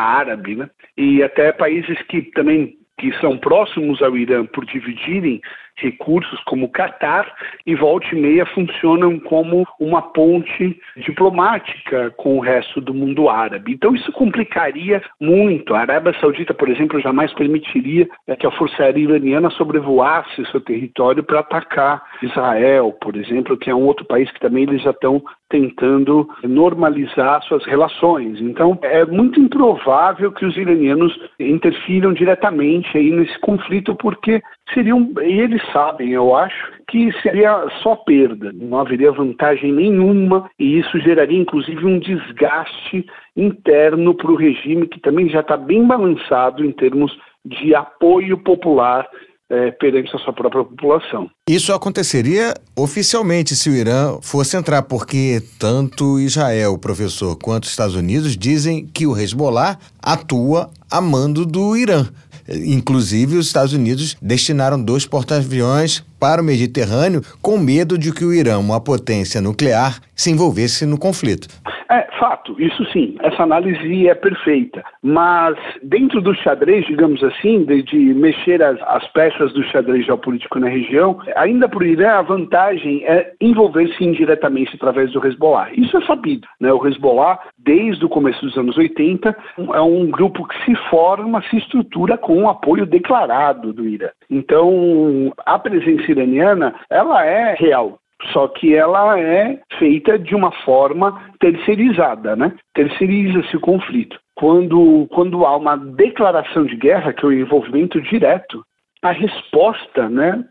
[0.55, 5.41] né, e até países que também que são próximos ao Irã por dividirem
[5.77, 7.31] recursos como o Catar
[7.65, 13.73] e volta e meia funcionam como uma ponte diplomática com o resto do mundo árabe.
[13.73, 15.73] Então isso complicaria muito.
[15.73, 20.61] A Arábia Saudita, por exemplo, jamais permitiria é, que a força aérea iraniana sobrevoasse seu
[20.61, 24.91] território para atacar Israel, por exemplo, que é um outro país que também eles já
[24.91, 28.39] estão tentando normalizar suas relações.
[28.39, 34.41] Então, é muito improvável que os iranianos interfiram diretamente aí nesse conflito, porque
[34.73, 40.99] seriam, eles sabem, eu acho, que seria só perda, não haveria vantagem nenhuma e isso
[40.99, 46.71] geraria inclusive um desgaste interno para o regime que também já está bem balançado em
[46.71, 47.11] termos
[47.45, 49.07] de apoio popular
[49.51, 51.29] é, perante a sua própria população.
[51.49, 57.95] Isso aconteceria oficialmente se o Irã fosse entrar, porque tanto Israel, professor, quanto os Estados
[57.95, 62.07] Unidos dizem que o Hezbollah atua a mando do Irã.
[62.47, 68.31] Inclusive, os Estados Unidos destinaram dois porta-aviões para o Mediterrâneo com medo de que o
[68.31, 71.47] Irã, uma potência nuclear, se envolvesse no conflito.
[71.89, 74.83] É, fato, isso sim, essa análise é perfeita.
[75.01, 80.59] Mas dentro do xadrez, digamos assim, de, de mexer as, as, peças do xadrez geopolítico
[80.59, 85.69] na região, ainda por Irã a vantagem é envolver-se indiretamente através do Hezbollah.
[85.73, 86.47] Isso é sabido.
[86.59, 86.71] Né?
[86.71, 89.35] O Hezbollah, desde o começo dos anos 80,
[89.73, 94.09] é um grupo que se forma, se estrutura com um apoio declarado do Irã.
[94.29, 97.97] Então, a presença iraniana, ela é real.
[98.31, 102.53] Só que ela é feita de uma forma terceirizada, né?
[102.73, 104.19] Terceiriza-se o conflito.
[104.35, 108.63] Quando, quando há uma declaração de guerra, que é o envolvimento direto
[109.01, 110.43] a resposta né,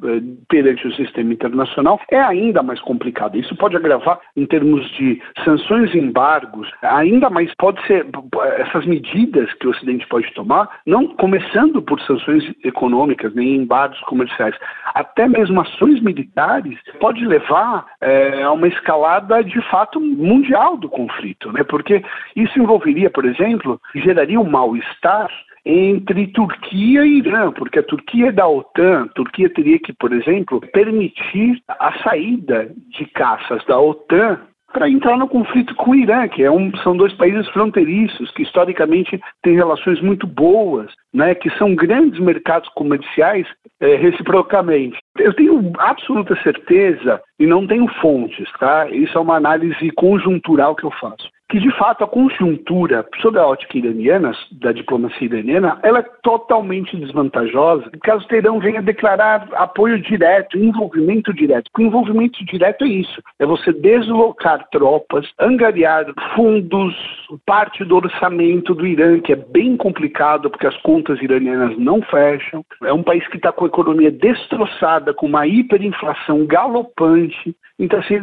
[0.49, 3.39] perante o sistema internacional é ainda mais complicada.
[3.39, 8.07] Isso pode agravar em termos de sanções e embargos, ainda mais pode ser
[8.59, 14.55] essas medidas que o Ocidente pode tomar, não começando por sanções econômicas nem embargos comerciais,
[14.95, 21.53] até mesmo ações militares, pode levar é, a uma escalada de fato mundial do conflito,
[21.53, 21.63] né?
[21.63, 22.03] porque
[22.35, 25.31] isso envolveria, por exemplo, geraria um mal-estar
[25.65, 30.13] entre Turquia e Irã, porque a Turquia é da OTAN, a Turquia teria que, por
[30.13, 34.41] exemplo, permitir a saída de caças da OTAN
[34.73, 38.43] para entrar no conflito com o Irã, que é um, são dois países fronteiriços que
[38.43, 43.47] historicamente têm relações muito boas, né, que são grandes mercados comerciais
[43.81, 44.97] é, reciprocamente.
[45.19, 48.89] Eu tenho absoluta certeza e não tenho fontes, tá?
[48.91, 53.47] Isso é uma análise conjuntural que eu faço que de fato a conjuntura sob a
[53.47, 60.57] ótica iraniana, da diplomacia iraniana, ela é totalmente desvantajosa, caso Teherão venha declarar apoio direto,
[60.57, 61.69] envolvimento direto.
[61.77, 66.95] O envolvimento direto é isso, é você deslocar tropas, angariar fundos,
[67.45, 72.65] parte do orçamento do Irã, que é bem complicado porque as contas iranianas não fecham.
[72.85, 77.55] É um país que está com a economia destroçada, com uma hiperinflação galopante.
[77.81, 78.17] Então, assim,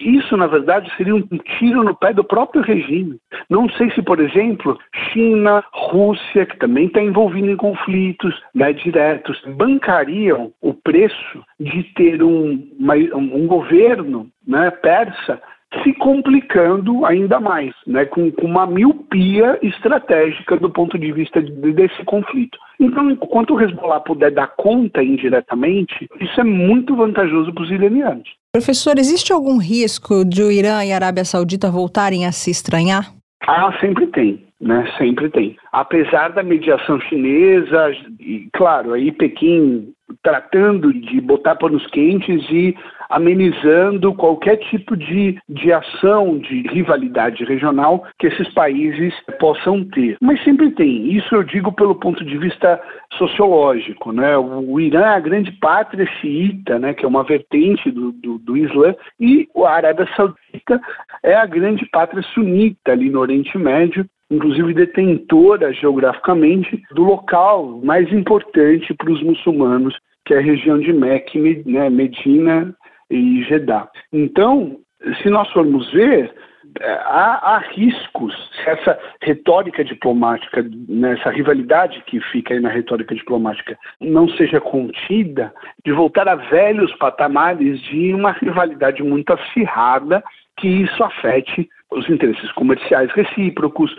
[0.00, 1.22] isso, na verdade, seria um
[1.58, 3.18] tiro no pé do próprio regime.
[3.48, 4.78] Não sei se, por exemplo,
[5.12, 12.22] China, Rússia, que também está envolvida em conflitos né, diretos, bancariam o preço de ter
[12.22, 12.68] um,
[13.14, 15.40] um governo né, persa
[15.82, 21.50] se complicando ainda mais, né, com, com, uma miopia estratégica do ponto de vista de,
[21.72, 22.58] desse conflito.
[22.78, 28.28] Então, enquanto o Hezbollah puder dar conta indiretamente, isso é muito vantajoso para os iranianos.
[28.52, 33.10] Professor, existe algum risco de o Irã e a Arábia Saudita voltarem a se estranhar?
[33.46, 34.86] Ah, sempre tem, né?
[34.98, 35.56] Sempre tem.
[35.72, 39.92] Apesar da mediação chinesa, e claro, aí Pequim
[40.22, 42.76] tratando de botar panos quentes e
[43.12, 50.16] amenizando qualquer tipo de, de ação de rivalidade regional que esses países possam ter.
[50.20, 52.80] Mas sempre tem, isso eu digo pelo ponto de vista
[53.18, 54.12] sociológico.
[54.12, 54.36] Né?
[54.38, 58.56] O, Irã é a grande pátria xiita, né, que é uma vertente do, do, do
[58.56, 60.80] Islã, e a Arábia Saudita
[61.22, 68.10] é a grande pátria sunita ali no Oriente Médio, inclusive detentora geograficamente do local mais
[68.10, 69.94] importante para os muçulmanos,
[70.24, 72.74] que é a região de Meca, né, Medina
[73.12, 73.88] e Jeddah.
[74.12, 74.78] Então,
[75.22, 76.32] se nós formos ver,
[76.80, 78.34] é, há, há, riscos,
[78.66, 85.52] essa retórica diplomática, né, rivalidade que fica aí na retórica diplomática, não seja contida,
[85.84, 90.22] de voltar a velhos patamares de uma rivalidade muito acirrada
[90.56, 93.94] que isso afete os interesses comerciais recíprocos,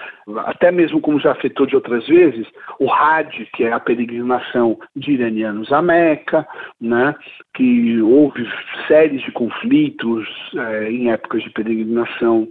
[0.46, 2.48] até mesmo como já afetou de outras vezes,
[2.80, 6.48] o Hajj, que é a peregrinação de iranianos à Meca,
[6.80, 7.16] né,
[7.54, 8.48] que houve
[8.88, 12.48] séries de conflitos é, em épocas de peregrinação,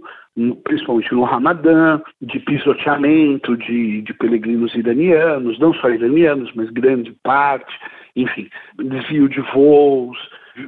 [0.63, 7.73] principalmente no Ramadã, de pisoteamento de, de peregrinos iranianos, não só iranianos, mas grande parte,
[8.15, 10.17] enfim, desvio de voos,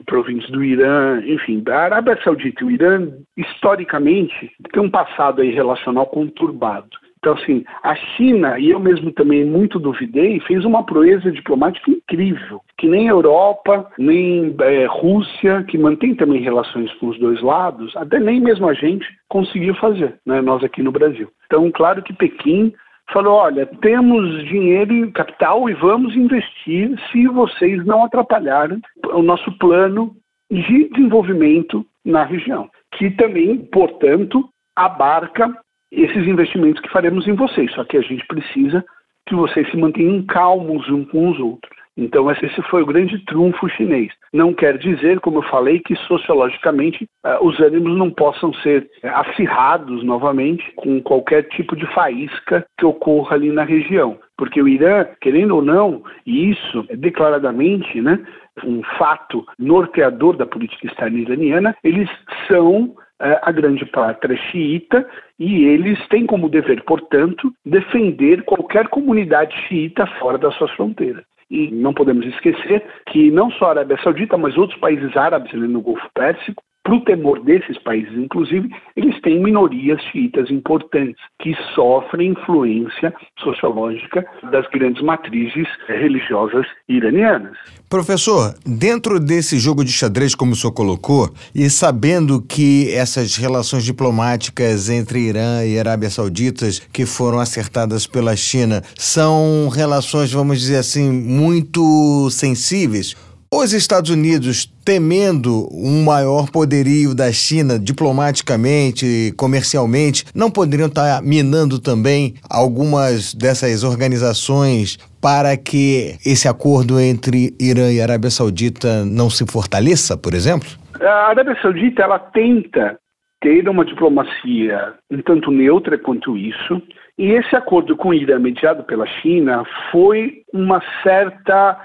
[0.05, 5.51] províncias do Irã, enfim, a Arábia Saudita e o Irã, historicamente, tem um passado aí
[5.51, 6.89] relacional conturbado.
[7.25, 12.61] Então, assim, a China, e eu mesmo também muito duvidei, fez uma proeza diplomática incrível,
[12.77, 18.19] que nem Europa, nem é, Rússia, que mantém também relações com os dois lados, até
[18.19, 21.27] nem mesmo a gente conseguiu fazer, né, nós aqui no Brasil.
[21.47, 22.71] Então, claro que Pequim
[23.11, 28.81] falou: olha, temos dinheiro e capital e vamos investir se vocês não atrapalharem
[29.13, 30.15] o nosso plano
[30.51, 35.51] de desenvolvimento na região, que também, portanto, abarca
[35.91, 37.71] esses investimentos que faremos em vocês.
[37.73, 38.85] Só que a gente precisa
[39.27, 41.84] que vocês se mantenham calmos uns com os outros.
[41.97, 44.11] Então, esse foi o grande trunfo chinês.
[44.33, 49.07] Não quer dizer, como eu falei, que sociologicamente uh, os ânimos não possam ser uh,
[49.07, 54.19] acirrados novamente com qualquer tipo de faísca que ocorra ali na região.
[54.37, 58.19] Porque o Irã, querendo ou não, e isso é declaradamente né,
[58.65, 62.09] um fato norteador da política externa iraniana, eles
[62.49, 62.95] são uh,
[63.41, 65.07] a grande pátria xiita
[65.39, 71.23] e eles têm como dever, portanto, defender qualquer comunidade xiita fora das suas fronteiras.
[71.49, 75.67] E não podemos esquecer que não só a Arábia Saudita, mas outros países árabes ali
[75.67, 81.55] no Golfo Pérsico, para o temor desses países, inclusive, eles têm minorias xiitas importantes que
[81.73, 87.57] sofrem influência sociológica das grandes matrizes religiosas iranianas.
[87.89, 93.83] Professor, dentro desse jogo de xadrez, como o senhor colocou, e sabendo que essas relações
[93.83, 100.77] diplomáticas entre Irã e Arábia Saudita, que foram acertadas pela China, são relações, vamos dizer
[100.77, 103.15] assim, muito sensíveis,
[103.63, 111.79] os Estados Unidos, temendo um maior poderio da China diplomaticamente, comercialmente, não poderiam estar minando
[111.79, 119.45] também algumas dessas organizações para que esse acordo entre Irã e Arábia Saudita não se
[119.45, 120.69] fortaleça, por exemplo?
[121.01, 122.97] A Arábia Saudita ela tenta
[123.41, 126.81] ter uma diplomacia um tanto neutra quanto isso,
[127.17, 131.77] e esse acordo com o Irã mediado pela China foi uma certa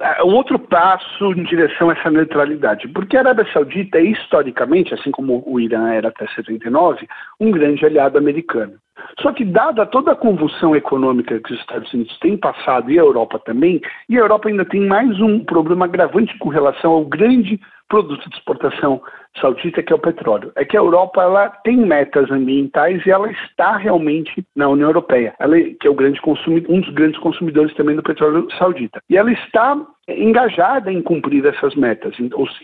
[0.00, 4.94] é, um outro passo em direção a essa neutralidade, porque a Arábia Saudita é historicamente,
[4.94, 7.06] assim como o Irã era até 79,
[7.40, 8.74] um grande aliado americano.
[9.20, 13.02] Só que, dada toda a convulsão econômica que os Estados Unidos têm passado e a
[13.02, 17.60] Europa também, e a Europa ainda tem mais um problema agravante com relação ao grande
[17.88, 19.00] produto de exportação
[19.40, 20.52] saudita, que é o petróleo.
[20.56, 25.34] É que a Europa ela tem metas ambientais e ela está realmente na União Europeia,
[25.38, 26.20] ela, que é o grande
[26.68, 29.00] um dos grandes consumidores também do petróleo saudita.
[29.08, 29.76] E ela está
[30.08, 32.14] engajada em cumprir essas metas.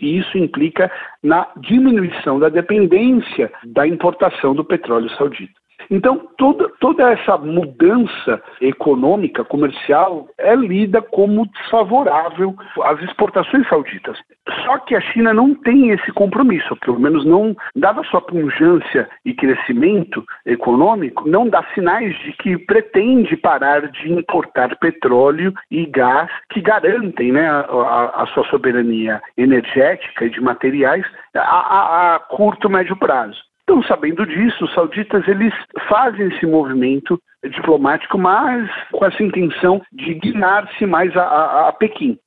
[0.01, 0.91] E isso implica
[1.23, 5.53] na diminuição da dependência da importação do petróleo saudita.
[5.89, 14.17] Então, toda, toda essa mudança econômica, comercial, é lida como desfavorável às exportações sauditas.
[14.63, 19.33] Só que a China não tem esse compromisso, pelo menos não, dada sua pungência e
[19.33, 26.61] crescimento econômico, não dá sinais de que pretende parar de importar petróleo e gás que
[26.61, 31.05] garantem né, a, a, a sua soberania energética e de materiais
[31.35, 33.37] a, a, a curto, médio prazo.
[33.67, 35.51] Então, sabendo disso, os sauditas eles
[35.89, 37.19] fazem esse movimento
[37.49, 42.17] diplomático, mas com essa intenção de guinar-se mais a, a, a, Pequim.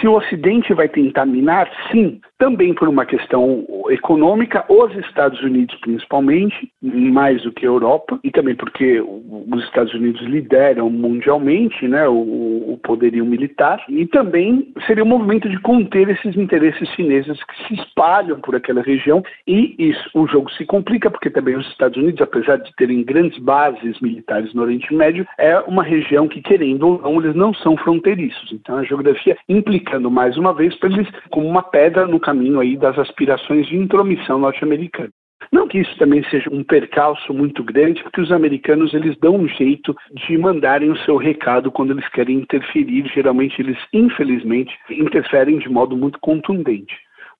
[0.00, 5.74] Se o Ocidente vai tentar minar, sim, também por uma questão econômica, os Estados Unidos
[5.80, 12.08] principalmente, mais do que a Europa, e também porque os Estados Unidos lideram mundialmente né,
[12.08, 17.66] o, o poderio militar, e também seria um movimento de conter esses interesses chineses que
[17.66, 21.96] se espalham por aquela região, e isso, o jogo se complica porque também os Estados
[21.96, 26.86] Unidos, apesar de terem grandes bases militares no Oriente Médio, é uma região que, querendo
[26.86, 28.52] ou não, eles não são fronteiriços.
[28.52, 32.76] Então a geografia implicando mais uma vez para eles como uma pedra no caminho aí
[32.76, 35.10] das aspirações de intromissão norte-americana.
[35.50, 39.48] Não que isso também seja um percalço muito grande, porque os americanos eles dão um
[39.48, 43.06] jeito de mandarem o seu recado quando eles querem interferir.
[43.14, 46.94] Geralmente eles, infelizmente, interferem de modo muito contundente.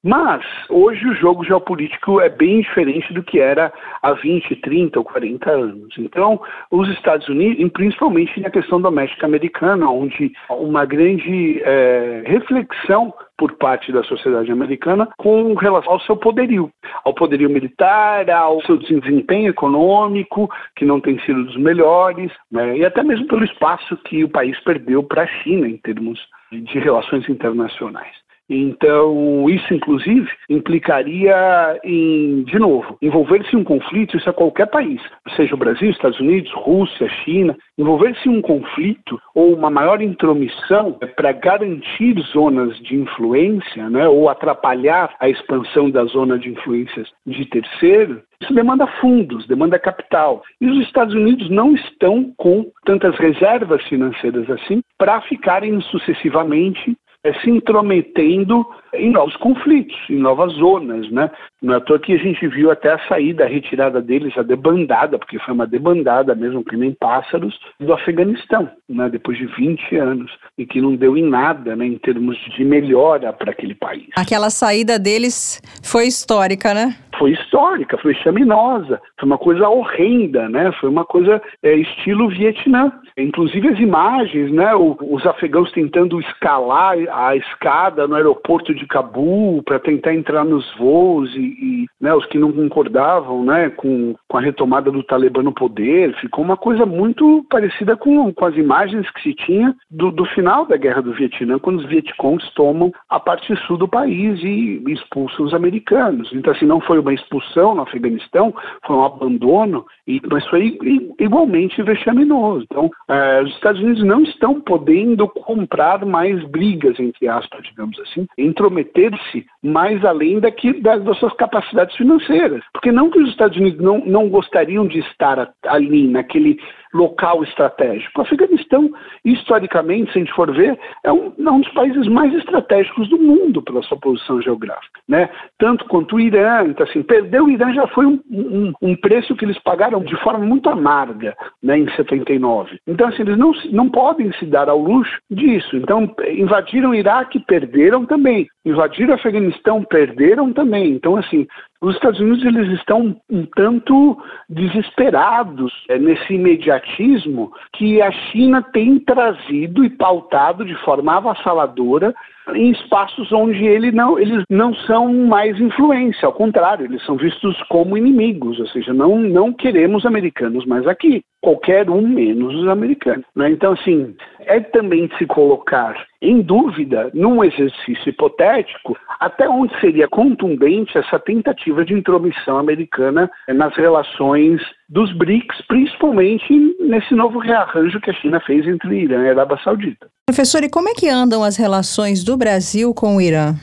[0.05, 5.05] Mas hoje o jogo geopolítico é bem diferente do que era há 20, 30 ou
[5.05, 5.95] 40 anos.
[5.99, 6.41] Então,
[6.71, 13.91] os Estados Unidos, principalmente na questão doméstica americana, onde uma grande é, reflexão por parte
[13.91, 16.71] da sociedade americana com relação ao seu poderio,
[17.05, 22.85] ao poderio militar, ao seu desempenho econômico, que não tem sido dos melhores, né, e
[22.85, 26.21] até mesmo pelo espaço que o país perdeu para a China em termos
[26.53, 28.28] de relações internacionais.
[28.49, 35.01] Então, isso, inclusive, implicaria em, de novo, envolver-se em um conflito, isso é qualquer país,
[35.37, 40.99] seja o Brasil, Estados Unidos, Rússia, China, envolver-se em um conflito ou uma maior intromissão
[41.15, 47.45] para garantir zonas de influência, né, ou atrapalhar a expansão da zona de influências de
[47.47, 50.43] terceiro, isso demanda fundos, demanda capital.
[50.61, 57.33] E os Estados Unidos não estão com tantas reservas financeiras assim para ficarem sucessivamente é,
[57.41, 58.65] se intrometendo
[58.95, 61.31] em novos conflitos, em novas zonas, né?
[61.61, 64.43] Não é à toa que a gente viu até a saída, a retirada deles, a
[64.43, 69.09] debandada, porque foi uma debandada mesmo, que nem pássaros, do Afeganistão, né?
[69.11, 71.87] depois de 20 anos, e que não deu em nada né?
[71.87, 74.07] em termos de melhora para aquele país.
[74.17, 76.97] Aquela saída deles foi histórica, né?
[77.19, 80.73] Foi histórica, foi chaminosa, foi uma coisa horrenda, né?
[80.81, 82.93] Foi uma coisa é, estilo Vietnã.
[83.17, 84.75] Inclusive as imagens, né?
[84.75, 90.65] O, os afegãos tentando escalar a escada no aeroporto de Cabul para tentar entrar nos
[90.77, 95.43] voos e, e né, os que não concordavam né, com, com a retomada do Talibã
[95.43, 96.15] no poder.
[96.21, 100.67] Ficou uma coisa muito parecida com, com as imagens que se tinha do, do final
[100.67, 105.47] da Guerra do Vietnã, quando os Vietcongs tomam a parte sul do país e expulsam
[105.47, 106.31] os americanos.
[106.33, 108.55] Então, assim, não foi uma expulsão no Afeganistão,
[108.87, 110.79] foi um abandono, e, mas foi
[111.19, 112.67] igualmente vexaminoso.
[112.71, 118.27] Então, eh, os Estados Unidos não estão podendo comprar mais brigas, entre aspas, digamos assim,
[118.37, 122.63] intrometer-se mais além daqui das, das suas capacidades financeiras.
[122.73, 126.59] Porque não que os Estados Unidos não, não gostariam de estar ali, naquele
[126.93, 128.19] local estratégico.
[128.19, 128.91] O Afeganistão,
[129.25, 133.19] historicamente, se a gente for ver, é um, é um dos países mais estratégicos do
[133.19, 135.29] mundo pela sua posição geográfica, né?
[135.59, 139.35] Tanto quanto o Irã, então assim, perder o Irã já foi um, um, um, preço
[139.37, 142.79] que eles pagaram de forma muito amarga, né, em 79.
[142.87, 145.77] Então assim, eles não, não podem se dar ao luxo disso.
[145.77, 148.47] Então invadiram o Iraque, perderam também.
[148.65, 150.93] Invadiram o Afeganistão, perderam também.
[150.93, 151.47] Então assim,
[151.81, 158.99] os Estados Unidos eles estão um tanto desesperados é, nesse imediatismo que a China tem
[158.99, 162.15] trazido e pautado de forma avassaladora
[162.55, 167.61] em espaços onde ele não, eles não são mais influência, ao contrário, eles são vistos
[167.69, 173.25] como inimigos, ou seja, não, não queremos americanos mais aqui, qualquer um menos os americanos.
[173.35, 173.51] Né?
[173.51, 180.99] Então, assim, é também se colocar em dúvida, num exercício hipotético, até onde seria contundente
[180.99, 188.15] essa tentativa de intromissão americana nas relações dos BRICS, principalmente nesse novo rearranjo que a
[188.15, 190.09] China fez entre Irã e Arábia Saudita.
[190.29, 193.55] Professor, e como é que andam as relações do Brasil com o Irã?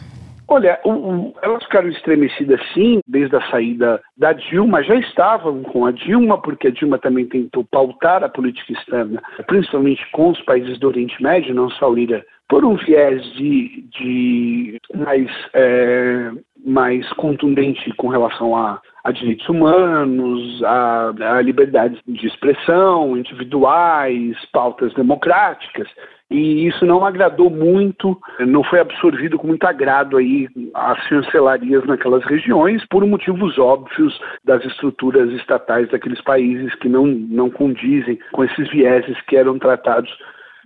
[0.48, 5.86] Olha, o, o, elas ficaram estremecidas sim, desde a saída da Dilma, já estavam com
[5.86, 10.80] a Dilma, porque a Dilma também tentou pautar a política externa, principalmente com os países
[10.80, 16.32] do Oriente Médio, não só o Irã, por um viés de, de mais, é,
[16.66, 24.92] mais contundente com relação a, a direitos humanos, a, a liberdades de expressão individuais, pautas
[24.96, 25.88] democráticas.
[26.32, 32.26] E isso não agradou muito, não foi absorvido com muito agrado aí as chancelarias naquelas
[32.26, 38.68] regiões, por motivos óbvios das estruturas estatais daqueles países que não, não condizem com esses
[38.72, 40.12] vieses que eram tratados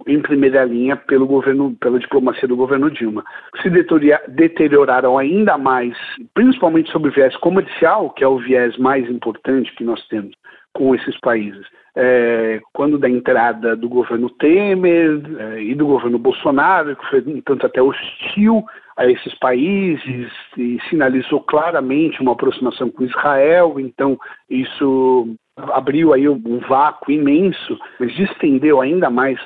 [0.07, 3.23] em primeira linha pelo governo, pela diplomacia do governo Dilma.
[3.61, 5.95] Se deterioraram ainda mais,
[6.33, 10.35] principalmente sobre o viés comercial, que é o viés mais importante que nós temos
[10.73, 11.65] com esses países.
[11.95, 17.41] É, quando da entrada do governo Temer é, e do governo Bolsonaro, que foi um
[17.41, 18.63] tanto até hostil
[18.95, 24.17] a esses países e sinalizou claramente uma aproximação com Israel, então
[24.49, 29.39] isso abriu aí um vácuo imenso, mas estendeu ainda mais,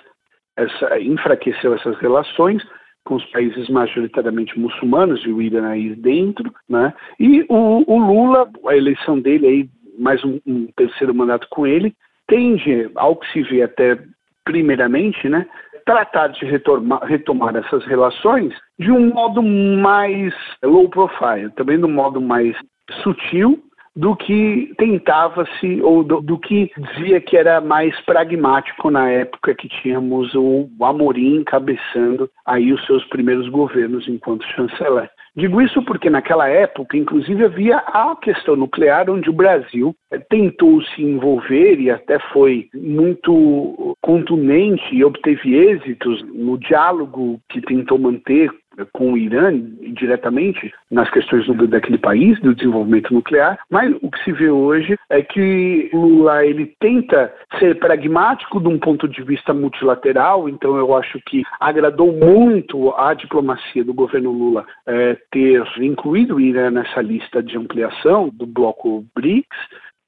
[0.57, 2.63] essa, enfraqueceu essas relações
[3.05, 6.93] com os países majoritariamente muçulmanos e o Irã aí dentro, né?
[7.19, 11.93] E o, o Lula, a eleição dele aí, mais um, um, terceiro mandato com ele,
[12.27, 13.99] tende, ao que se vê até
[14.45, 15.45] primeiramente, né,
[15.85, 20.33] tratar de retomar, retomar essas relações de um modo mais
[20.63, 22.55] low profile, também de um modo mais
[23.01, 23.61] sutil,
[23.95, 29.69] do que tentava-se, ou do, do, que dizia que era mais pragmático na época que
[29.69, 35.09] tínhamos o Amorim encabeçando aí os seus primeiros governos enquanto chanceler.
[35.35, 39.95] Digo isso porque naquela época, inclusive, havia a questão nuclear, onde o Brasil
[40.29, 47.97] tentou se envolver e até foi muito contundente e obteve êxitos no diálogo que tentou
[47.97, 48.51] manter
[48.91, 49.51] com o Irã
[49.93, 54.97] diretamente nas questões do, daquele país, do desenvolvimento nuclear, mas o que se vê hoje
[55.09, 60.95] é que Lula ele tenta ser pragmático de um ponto de vista multilateral, então eu
[60.95, 67.01] acho que agradou muito a diplomacia do governo Lula é, ter incluído o Irã nessa
[67.01, 69.57] lista de ampliação do bloco BRICS,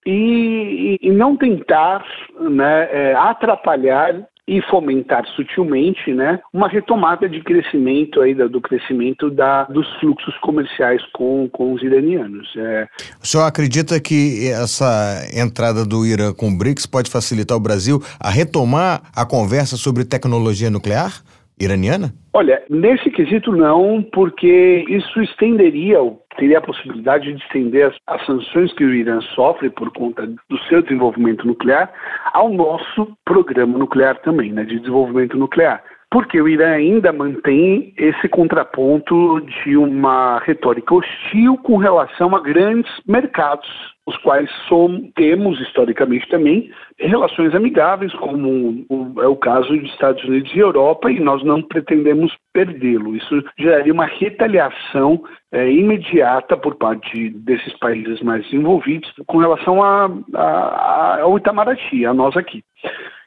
[0.05, 2.05] e, e, não tentar
[2.39, 9.63] né, é, atrapalhar e fomentar sutilmente né, uma retomada de crescimento aí do, crescimento da,
[9.63, 12.47] dos fluxos comerciais com, com os iranianos.
[12.55, 12.87] É...
[13.21, 18.01] O senhor acredita que essa entrada do Irã com o BRICS pode facilitar o Brasil
[18.19, 21.23] a retomar a conversa sobre tecnologia nuclear
[21.59, 22.13] iraniana?
[22.33, 25.97] Olha, nesse quesito não, porque isso estenderia,
[26.37, 30.59] teria a possibilidade de estender as, as, sanções que o Irã sofre por conta do
[30.67, 31.91] seu desenvolvimento nuclear
[32.33, 35.81] ao nosso programa nuclear também, né, de desenvolvimento nuclear
[36.11, 42.89] porque o Irã ainda mantém esse contraponto de uma retórica hostil com relação a grandes
[43.05, 43.67] mercados,
[44.05, 48.85] os quais somos, temos historicamente também relações amigáveis, como
[49.19, 53.15] é o caso de Estados Unidos e Europa, e nós não pretendemos perdê-lo.
[53.15, 60.09] Isso geraria uma retaliação é, imediata por parte desses países mais envolvidos com relação a,
[60.35, 62.63] a, ao Itamaraty, a nós aqui.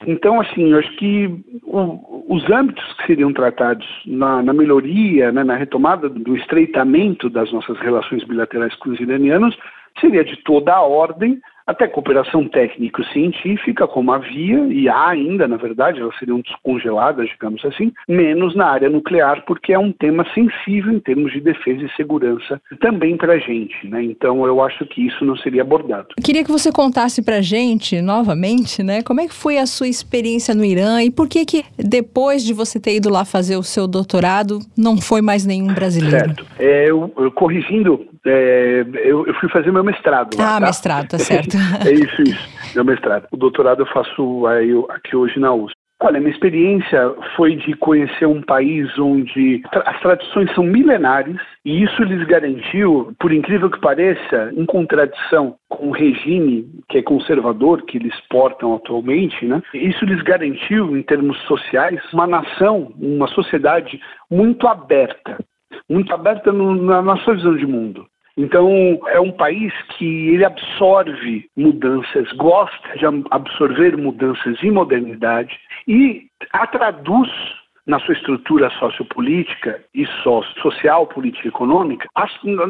[0.07, 1.29] Então, assim, eu acho que
[1.65, 7.53] o, os âmbitos que seriam tratados na, na melhoria, né, na retomada do estreitamento das
[7.53, 9.59] nossas relações bilaterais com os iranianos
[10.01, 16.01] seria de toda a ordem, até cooperação técnico-científica, como havia, e há ainda, na verdade,
[16.01, 20.99] elas seriam descongeladas, digamos assim, menos na área nuclear, porque é um tema sensível em
[20.99, 23.87] termos de defesa e segurança também para a gente.
[23.87, 24.03] Né?
[24.03, 26.09] Então, eu acho que isso não seria abordado.
[26.25, 29.89] Queria que você contasse para a gente, novamente, né, como é que foi a sua
[29.89, 33.63] experiência no Irã e por que, que depois de você ter ido lá fazer o
[33.63, 36.29] seu doutorado, não foi mais nenhum brasileiro?
[36.29, 36.47] Certo.
[36.59, 40.57] É, eu, eu, corrigindo, é, eu, eu, fui fazer meu mestrado lá.
[40.57, 40.67] Ah, tá?
[40.67, 41.58] mestrado, tá certo.
[41.87, 42.75] é isso, isso.
[42.75, 43.27] Meu mestrado.
[43.33, 44.45] O doutorado eu faço
[44.91, 45.79] aqui hoje na USP.
[46.01, 52.05] Olha, minha experiência foi de conhecer um país onde as tradições são milenares e isso
[52.05, 57.99] lhes garantiu, por incrível que pareça, em contradição com o regime que é conservador que
[57.99, 59.61] eles portam atualmente, né?
[59.75, 64.01] Isso lhes garantiu, em termos sociais, uma nação, uma sociedade
[64.31, 65.37] muito aberta,
[65.91, 68.07] muito aberta no, na, na sua visão de mundo.
[68.39, 75.59] Então, é um país que ele absorve mudanças, gosta de absorver mudanças e modernidade
[75.89, 77.29] e a traduz
[77.85, 80.07] na sua estrutura sociopolítica e
[80.61, 82.07] social, política e econômica,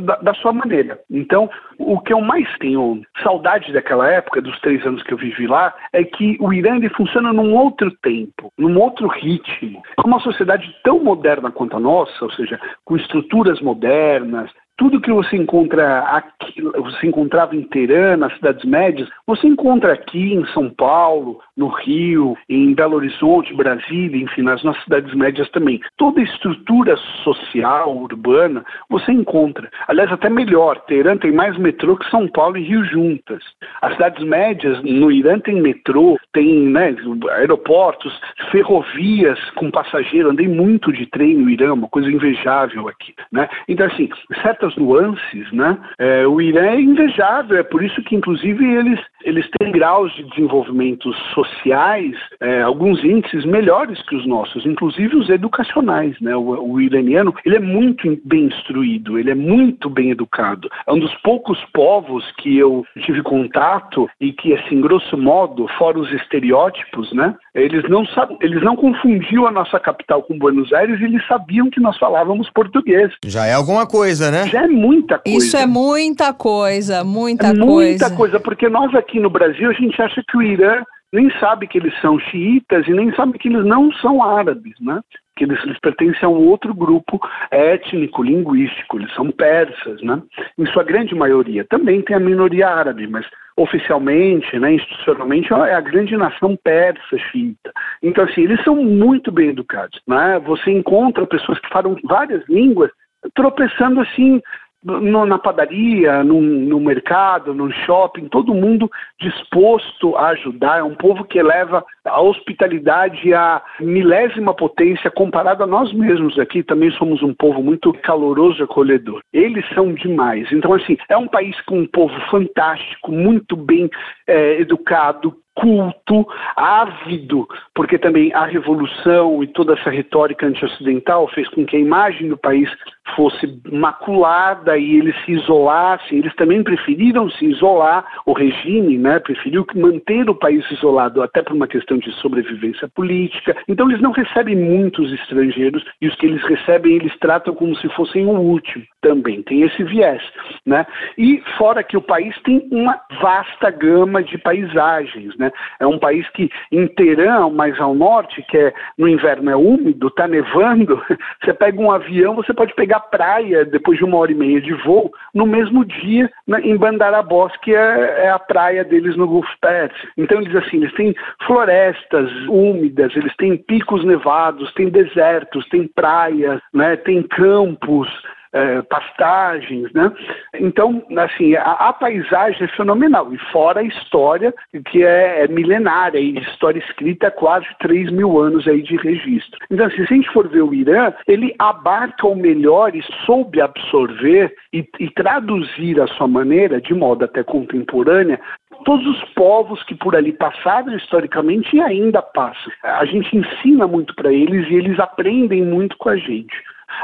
[0.05, 0.99] da, da, sua maneira.
[1.11, 5.49] Então, o que eu mais tenho saudade daquela época, dos três anos que eu vivi
[5.49, 9.83] lá, é que o Irã ele funciona num outro tempo, num outro ritmo.
[10.05, 14.49] Uma sociedade tão moderna quanto a nossa, ou seja, com estruturas modernas,
[14.79, 20.33] tudo que você encontra aqui, você encontrava em Teherã, nas cidades médias, você encontra aqui
[20.33, 25.81] em São Paulo, no Rio, em Belo Horizonte, Brasília, enfim, nas nossas cidades médias também.
[25.97, 29.69] Toda estrutura social, urbana, você encontra.
[29.89, 33.43] Aliás, até melhor, Teherã tem mais metrô que São Paulo e Rio juntas.
[33.83, 36.95] As cidades médias no Irã tem metrô, tem né,
[37.33, 38.17] aeroportos,
[38.53, 40.31] ferrovias com passageiro.
[40.31, 43.13] Andei muito de trem no Irã, uma coisa invejável aqui.
[43.33, 43.49] Né?
[43.67, 44.09] Então, assim,
[44.41, 45.79] certas certas nuances, né?
[45.99, 50.25] É, o Irã é invejável, é por isso que, inclusive, eles, eles têm graus de
[50.25, 56.19] desenvolvimento sociais, é, alguns índices melhores que os nossos, inclusive os educacionais.
[56.21, 56.35] Né?
[56.37, 60.69] O, o, iraniano ele é muito bem instruído, ele é muito bem educado.
[60.87, 65.99] É um dos poucos povos que eu tive contato e que, assim, grosso modo, fora
[65.99, 67.35] os estereótipos, né?
[67.55, 68.05] Eles não,
[68.41, 72.51] eles não confundiam a nossa capital com Buenos Aires e eles sabiam que nós falávamos
[72.51, 73.13] português.
[73.25, 74.47] Já é alguma coisa, né?
[74.47, 75.39] Já é muita coisa.
[75.39, 77.65] Isso é muita coisa, muita é coisa.
[77.65, 80.83] Muita coisa, porque nós aqui no Brasil, a gente acha que o Irã
[81.13, 85.01] nem sabe que eles são xiitas e nem sabe que eles não são árabes, né?
[85.37, 87.19] Que eles, eles, pertencem a um outro grupo
[87.51, 90.21] étnico, linguístico, eles são persas, né?
[90.59, 91.65] Em sua grande maioria.
[91.65, 93.25] Também tem a minoria árabe, mas
[93.57, 97.73] oficialmente, né, institucionalmente, é a grande nação persa xiita.
[98.01, 100.01] Então, assim, eles são muito bem educados.
[100.07, 100.41] Né?
[100.47, 102.91] Você encontra pessoas que falam várias línguas
[103.35, 104.41] tropeçando assim
[104.83, 110.79] no, na padaria, no, no, mercado, no shopping, todo mundo disposto a ajudar.
[110.79, 116.63] É um povo que eleva a hospitalidade à milésima potência comparado a nós mesmos aqui.
[116.63, 119.21] Também somos um povo muito caloroso e acolhedor.
[119.33, 120.51] Eles são demais.
[120.53, 123.91] Então, assim, é um país com um povo fantástico, muito bem
[124.27, 131.67] é, educado, culto, ávido, porque também a revolução e toda essa retórica anti-ocidental fez com
[131.67, 132.71] que a imagem do país
[133.17, 136.19] fosse maculada e eles se isolassem.
[136.19, 141.55] Eles também preferiram se isolar, o regime né, preferiu manter o país isolado, até por
[141.55, 143.57] uma questão de sobrevivência política.
[143.67, 147.89] Então eles não recebem muitos estrangeiros e os que eles recebem eles tratam como se
[147.91, 149.43] fossem o último também.
[149.43, 150.23] Tem esse viés.
[150.67, 150.87] Né?
[151.17, 155.37] E fora que o país tem uma vasta gama de paisagens.
[155.37, 155.51] Né?
[155.81, 156.51] É um país que
[156.97, 161.03] Teherã, mais ao norte, que é no inverno é úmido, está nevando,
[161.43, 164.73] você pega um avião, você pode pegar praia depois de uma hora e meia de
[164.75, 169.49] voo, no mesmo dia né, em Bandarabós, que é, é, a praia deles no Gulf
[169.61, 170.09] Pérsico.
[170.17, 171.15] Então eles assim, eles têm
[171.47, 178.09] florestas úmidas, eles têm picos nevados, têm desertos, têm praias, né, têm campos,
[178.53, 180.13] é, pastagens, né?
[180.55, 183.33] Então, assim, a, a, paisagem é fenomenal.
[183.33, 184.55] E fora a história,
[184.91, 189.59] que é, é milenária, e história escrita há quase 3 mil anos aí de registro.
[189.71, 193.61] Então, assim, se a gente for ver o Irã, ele abarca o melhor e soube
[193.61, 198.41] absorver e, e traduzir a sua maneira, de modo até contemporânea,
[198.85, 202.73] todos os povos que por ali passaram historicamente e ainda passam.
[202.83, 206.55] A gente ensina muito para eles e eles aprendem muito com a gente.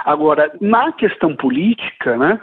[0.04, 2.40] Agora, na questão política, né,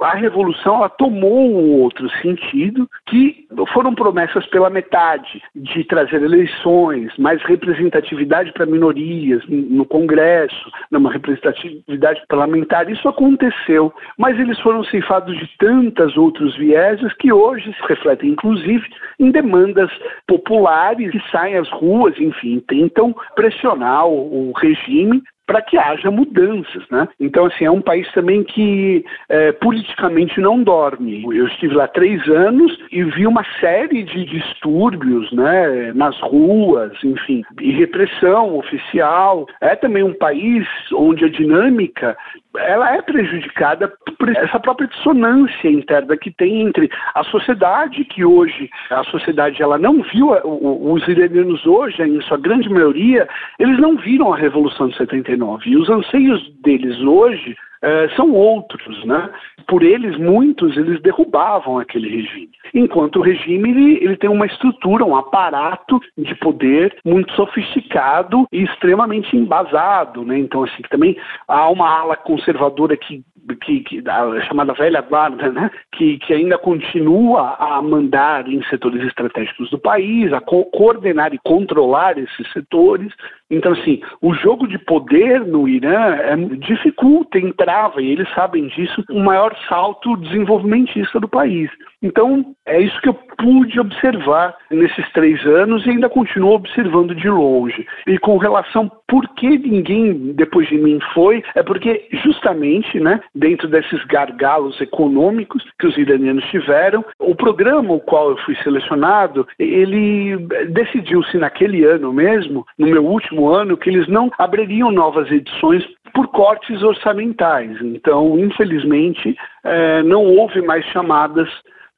[0.00, 7.12] a revolução ela tomou um outro sentido, que foram promessas pela metade, de trazer eleições,
[7.18, 12.90] mais representatividade para minorias no Congresso, uma representatividade parlamentar.
[12.90, 18.86] Isso aconteceu, mas eles foram ceifados de tantas outros vieses que hoje se refletem, inclusive,
[19.18, 19.90] em demandas
[20.26, 27.08] populares que saem às ruas, enfim, tentam pressionar o regime para que haja mudanças, né?
[27.18, 31.24] Então, assim, é um país também que é, politicamente não dorme.
[31.24, 37.42] Eu estive lá três anos e vi uma série de distúrbios, né, nas ruas, enfim,
[37.62, 39.46] e repressão oficial.
[39.62, 42.14] É também um país onde a dinâmica
[42.56, 48.68] ela é prejudicada por essa própria dissonância interna que tem entre a sociedade, que hoje
[48.90, 53.28] a sociedade ela não viu, os iranianos hoje, em sua grande maioria,
[53.58, 55.37] eles não viram a Revolução de 79.
[55.68, 59.30] E os anseios deles hoje é, são outros, né?
[59.66, 62.50] Por eles, muitos, eles derrubavam aquele regime.
[62.74, 68.62] Enquanto o regime, ele, ele tem uma estrutura, um aparato de poder muito sofisticado e
[68.64, 70.38] extremamente embasado, né?
[70.38, 71.16] Então, assim, também
[71.46, 73.22] há uma ala conservadora que
[73.56, 79.02] que, que a chamada velha guarda, né, que, que ainda continua a mandar em setores
[79.04, 83.12] estratégicos do país, a co coordenar e controlar esses setores.
[83.50, 89.02] Então, assim, o jogo de poder no Irã é, dificulta, entrava, e eles sabem disso,
[89.10, 91.70] um maior salto desenvolvimentista do país.
[92.02, 97.28] Então, é isso que eu pude observar nesses três anos e ainda continuo observando de
[97.28, 97.86] longe.
[98.06, 103.66] E com relação por que ninguém depois de mim foi, é porque justamente, né, dentro
[103.66, 110.36] desses gargalos econômicos que os iranianos tiveram, o programa o qual eu fui selecionado, ele
[110.70, 115.84] decidiu-se naquele ano mesmo, no meu último ano, que eles não abririam novas edições
[116.14, 117.80] por cortes orçamentais.
[117.82, 121.48] Então, infelizmente, é, não houve mais chamadas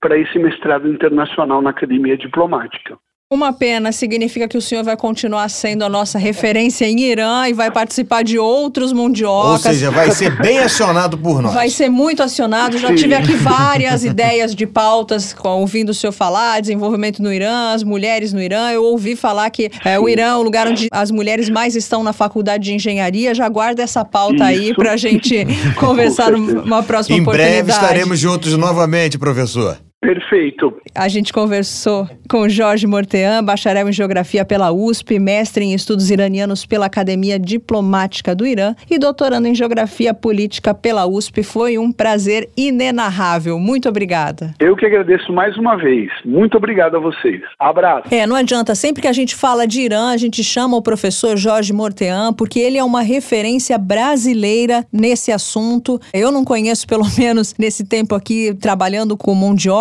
[0.01, 2.99] para esse mestrado internacional na Academia Diplomática.
[3.33, 7.53] Uma pena, significa que o senhor vai continuar sendo a nossa referência em Irã e
[7.53, 9.67] vai participar de outros mundiocas.
[9.67, 11.55] Ou seja, vai ser bem acionado por nós.
[11.55, 12.77] Vai ser muito acionado.
[12.77, 17.85] Já tive aqui várias ideias de pautas ouvindo o senhor falar, desenvolvimento no Irã, as
[17.85, 18.73] mulheres no Irã.
[18.73, 22.03] Eu ouvi falar que é, o Irã é o lugar onde as mulheres mais estão
[22.03, 23.33] na faculdade de engenharia.
[23.33, 24.43] Já guarda essa pauta Isso.
[24.43, 25.47] aí pra gente
[25.79, 27.61] conversar numa próxima em oportunidade.
[27.61, 29.79] Em breve estaremos juntos novamente, professor.
[30.01, 30.81] Perfeito.
[30.95, 36.65] A gente conversou com Jorge Mortean, bacharel em Geografia pela USP, mestre em Estudos Iranianos
[36.65, 41.43] pela Academia Diplomática do Irã e doutorando em Geografia Política pela USP.
[41.43, 43.59] Foi um prazer inenarrável.
[43.59, 44.55] Muito obrigada.
[44.59, 46.11] Eu que agradeço mais uma vez.
[46.25, 47.43] Muito obrigado a vocês.
[47.59, 48.09] Abraço.
[48.11, 48.75] É, não adianta.
[48.75, 52.59] Sempre que a gente fala de Irã, a gente chama o professor Jorge Mortean, porque
[52.59, 56.01] ele é uma referência brasileira nesse assunto.
[56.15, 59.35] Eu não conheço, pelo menos nesse tempo aqui, trabalhando com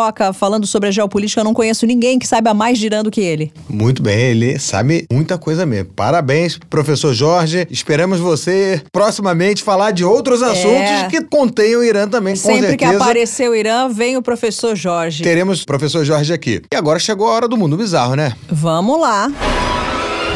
[0.10, 3.12] mundioca falando sobre a geopolítica, eu não conheço ninguém que saiba mais de Irã do
[3.12, 3.52] que ele.
[3.70, 5.92] Muito bem, ele sabe muita coisa mesmo.
[5.96, 7.68] Parabéns, professor Jorge.
[7.70, 11.08] Esperamos você proximamente falar de outros assuntos é.
[11.10, 12.78] que contenham o Irã também, com Sempre certeza.
[12.78, 15.24] que aparecer o Irã, vem o professor Jorge.
[15.24, 16.62] Teremos o professor Jorge aqui.
[16.72, 18.34] E agora chegou a hora do mundo bizarro, né?
[18.50, 19.32] Vamos lá.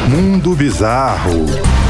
[0.08, 1.83] Mundo bizarro.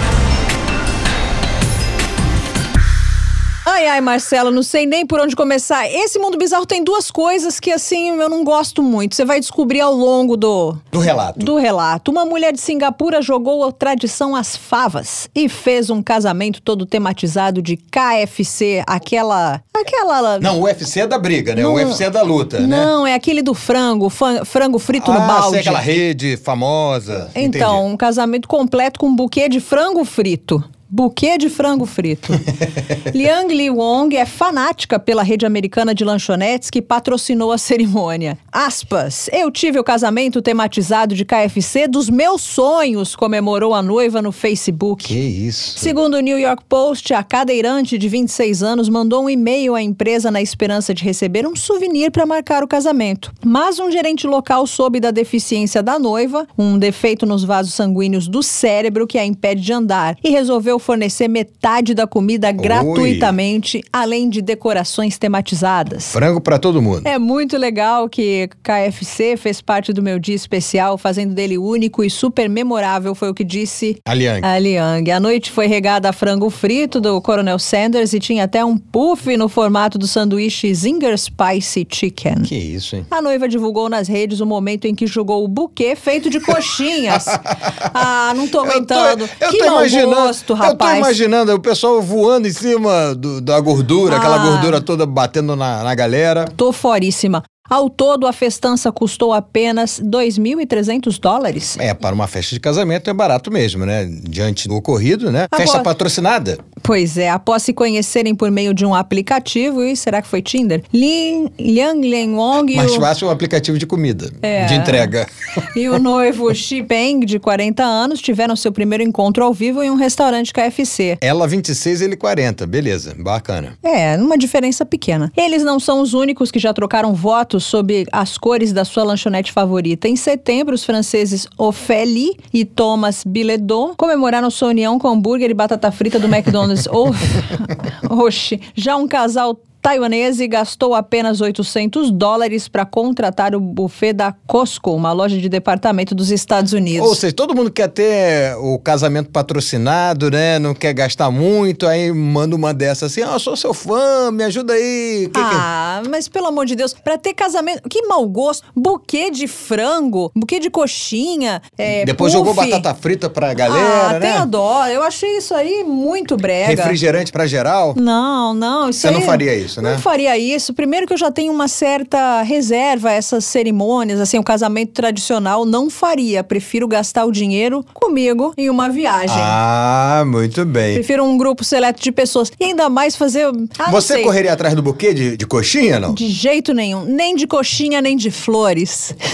[3.75, 5.91] Ai, ai, Marcelo, não sei nem por onde começar.
[5.91, 9.17] Esse mundo bizarro tem duas coisas que, assim, eu não gosto muito.
[9.17, 10.77] Você vai descobrir ao longo do.
[10.93, 11.41] Do relato.
[11.41, 12.09] Do relato.
[12.13, 17.61] Uma mulher de Singapura jogou a tradição às favas e fez um casamento todo tematizado
[17.61, 19.61] de KFC, aquela.
[19.75, 20.39] Aquela.
[20.39, 21.63] Não, o UFC é da briga, né?
[21.63, 22.77] Não, o UFC é da luta, não, né?
[22.77, 25.51] Não, é aquele do frango, frango frito ah, no balde.
[25.51, 27.29] Sei, aquela rede famosa.
[27.35, 27.93] Então, Entendi.
[27.93, 32.33] um casamento completo com um buquê de frango frito buquê de frango frito.
[33.15, 38.39] Liang Li Wong é fanática pela rede americana de lanchonetes que patrocinou a cerimônia.
[38.53, 44.33] Aspas, eu tive o casamento tematizado de KFC dos meus sonhos, comemorou a noiva no
[44.33, 45.05] Facebook.
[45.05, 45.79] Que isso.
[45.79, 50.31] Segundo o New York Post, a cadeirante de 26 anos mandou um e-mail à empresa
[50.31, 53.33] na esperança de receber um souvenir para marcar o casamento.
[53.45, 58.43] Mas um gerente local soube da deficiência da noiva, um defeito nos vasos sanguíneos do
[58.43, 62.53] cérebro que a impede de andar, e resolveu fornecer metade da comida Oi.
[62.53, 66.13] gratuitamente, além de decorações tematizadas.
[66.13, 67.07] Frango para todo mundo.
[67.07, 72.11] É muito legal que KFC fez parte do meu dia especial, fazendo dele único e
[72.11, 74.45] super memorável, foi o que disse a Liang.
[74.45, 75.11] A Liang.
[75.11, 79.37] A noite foi regada a frango frito do Coronel Sanders e tinha até um puff
[79.37, 82.43] no formato do sanduíche Zinger Spicy Chicken.
[82.45, 83.07] Que isso, hein?
[83.11, 87.27] A noiva divulgou nas redes o momento em que jogou o buquê feito de coxinhas.
[87.95, 89.25] ah, não tô aguentando.
[89.25, 90.91] Eu tô, eu que tô imaginando, gosto, rapaz.
[90.91, 94.19] Eu tô imaginando o pessoal voando em cima do, da gordura, ah.
[94.19, 96.47] aquela gordura toda batendo na, na galera.
[96.57, 97.43] Tô foríssima.
[97.69, 101.79] Ao todo, a festança custou apenas 2.300 dólares.
[101.79, 104.05] É, para uma festa de casamento é barato mesmo, né?
[104.05, 105.45] Diante do ocorrido, né?
[105.45, 105.63] Após...
[105.63, 106.59] Festa patrocinada.
[106.83, 110.83] Pois é, após se conhecerem por meio de um aplicativo, e será que foi Tinder?
[110.93, 113.01] Lin, Liang Len Wong Mais o...
[113.01, 114.67] fácil um aplicativo de comida, é.
[114.67, 115.27] de entrega.
[115.75, 119.91] E o noivo Xi Peng, de 40 anos, tiveram seu primeiro encontro ao vivo em
[119.91, 121.19] um restaurante KFC.
[121.21, 123.77] Ela 26, ele 40, beleza, bacana.
[123.83, 125.33] É, uma diferença pequena.
[125.37, 129.53] Eles não são os únicos que já trocaram votos sobre as cores da sua lanchonete
[129.53, 130.09] favorita.
[130.09, 135.91] Em setembro, os franceses Ophélie e Thomas Biledot comemoraram sua união com hambúrguer e batata
[135.91, 136.87] frita do McDonald's.
[138.11, 144.95] Oxi, já um casal taiwanese gastou apenas 800 dólares para contratar o buffet da Costco,
[144.95, 147.07] uma loja de departamento dos Estados Unidos.
[147.07, 150.59] Ou seja, todo mundo quer ter o casamento patrocinado, né?
[150.59, 154.43] Não quer gastar muito, aí manda uma dessa assim: ah, eu sou seu fã, me
[154.45, 155.29] ajuda aí.
[155.31, 156.09] Que ah, que...
[156.09, 158.65] mas pelo amor de Deus, para ter casamento, que mau gosto.
[158.75, 161.61] Buquê de frango, buquê de coxinha.
[161.77, 162.47] É, Depois puff.
[162.47, 164.39] jogou batata frita pra galera, ah, né?
[164.39, 164.87] Tem dó.
[164.87, 166.69] Eu achei isso aí muito brega.
[166.69, 167.95] Refrigerante pra geral?
[167.99, 168.89] Não, não.
[168.89, 169.15] Isso Você aí...
[169.15, 169.74] não faria isso?
[169.75, 169.93] Isso, né?
[169.93, 170.73] Não faria isso.
[170.73, 175.65] Primeiro que eu já tenho uma certa reserva a essas cerimônias, assim, o casamento tradicional
[175.65, 176.45] não faria.
[176.45, 179.37] Prefiro gastar o dinheiro comigo em uma viagem.
[179.39, 180.95] Ah, muito bem.
[180.95, 182.53] Prefiro um grupo seleto de pessoas.
[182.59, 183.47] E ainda mais fazer.
[183.79, 186.15] Ah, Você correria atrás do buquê de, de coxinha, não?
[186.15, 187.05] De jeito nenhum.
[187.05, 189.15] Nem de coxinha, nem de flores.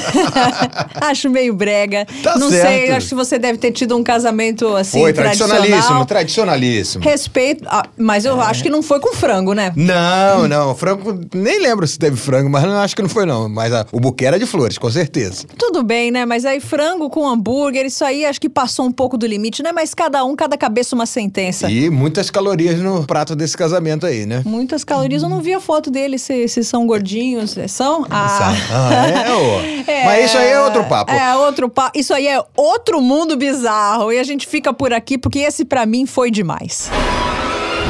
[1.01, 2.07] acho meio brega.
[2.23, 2.67] Tá não certo.
[2.67, 5.01] sei, acho que você deve ter tido um casamento assim.
[5.01, 7.05] Foi, tradicionalíssimo, tradicionalíssimo.
[7.05, 7.65] Respeito.
[7.67, 9.73] Ah, mas eu ah, acho que não foi com frango, né?
[9.77, 10.75] Não Não, não.
[10.75, 13.49] Frango, nem lembro se teve frango, mas não acho que não foi, não.
[13.49, 15.47] Mas a, o buquê era de flores, com certeza.
[15.59, 16.25] Tudo bem, né?
[16.25, 19.73] Mas aí frango com hambúrguer, isso aí acho que passou um pouco do limite, né?
[19.73, 21.71] Mas cada um, cada cabeça uma sentença.
[21.71, 24.43] E muitas calorias no prato desse casamento aí, né?
[24.45, 25.23] Muitas calorias.
[25.23, 27.57] Eu não vi a foto deles se, se são gordinhos.
[27.69, 28.07] São?
[28.11, 28.53] Ah.
[28.71, 29.61] ah é, ô.
[29.91, 31.13] é, Mas isso aí é outro papo.
[31.13, 31.99] É, outro papo.
[31.99, 34.13] Isso aí é outro mundo bizarro.
[34.13, 36.91] E a gente fica por aqui porque esse para mim foi demais.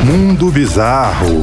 [0.04, 1.42] Mundo Bizarro.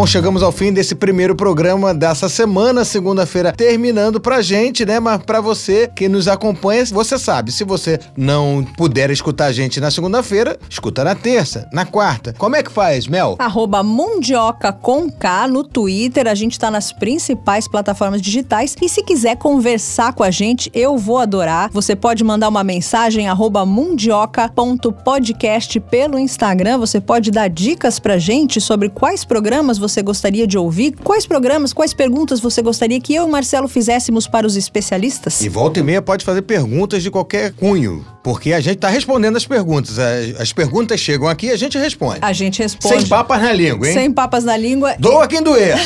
[0.00, 4.98] Bom, chegamos ao fim desse primeiro programa dessa semana, segunda-feira, terminando pra gente, né?
[4.98, 9.78] Mas pra você que nos acompanha, você sabe, se você não puder escutar a gente
[9.78, 12.34] na segunda-feira, escuta na terça, na quarta.
[12.38, 13.36] Como é que faz, Mel?
[13.38, 19.02] Arroba Mundioca com K no Twitter, a gente tá nas principais plataformas digitais e se
[19.02, 21.68] quiser conversar com a gente, eu vou adorar.
[21.74, 28.62] Você pode mandar uma mensagem arroba mundioca.podcast pelo Instagram, você pode dar dicas pra gente
[28.62, 30.94] sobre quais programas você você gostaria de ouvir?
[31.02, 35.40] Quais programas, quais perguntas você gostaria que eu e Marcelo fizéssemos para os especialistas?
[35.40, 39.36] E volta e meia pode fazer perguntas de qualquer cunho, porque a gente está respondendo
[39.36, 39.98] as perguntas.
[40.38, 42.18] As perguntas chegam aqui e a gente responde.
[42.22, 43.00] A gente responde.
[43.00, 43.94] Sem papas na língua, hein?
[43.94, 44.94] Sem papas na língua.
[44.98, 45.76] Doa quem doer.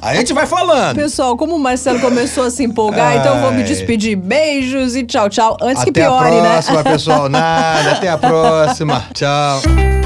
[0.00, 0.96] a gente vai falando.
[0.96, 3.18] Pessoal, como o Marcelo começou a se empolgar, Ai.
[3.18, 4.16] então eu vou me despedir.
[4.16, 5.56] Beijos e tchau, tchau.
[5.60, 6.38] Antes até que piore, né?
[6.38, 6.90] Até a próxima, né?
[6.90, 7.28] pessoal.
[7.30, 9.04] Nada, até a próxima.
[9.14, 10.05] Tchau.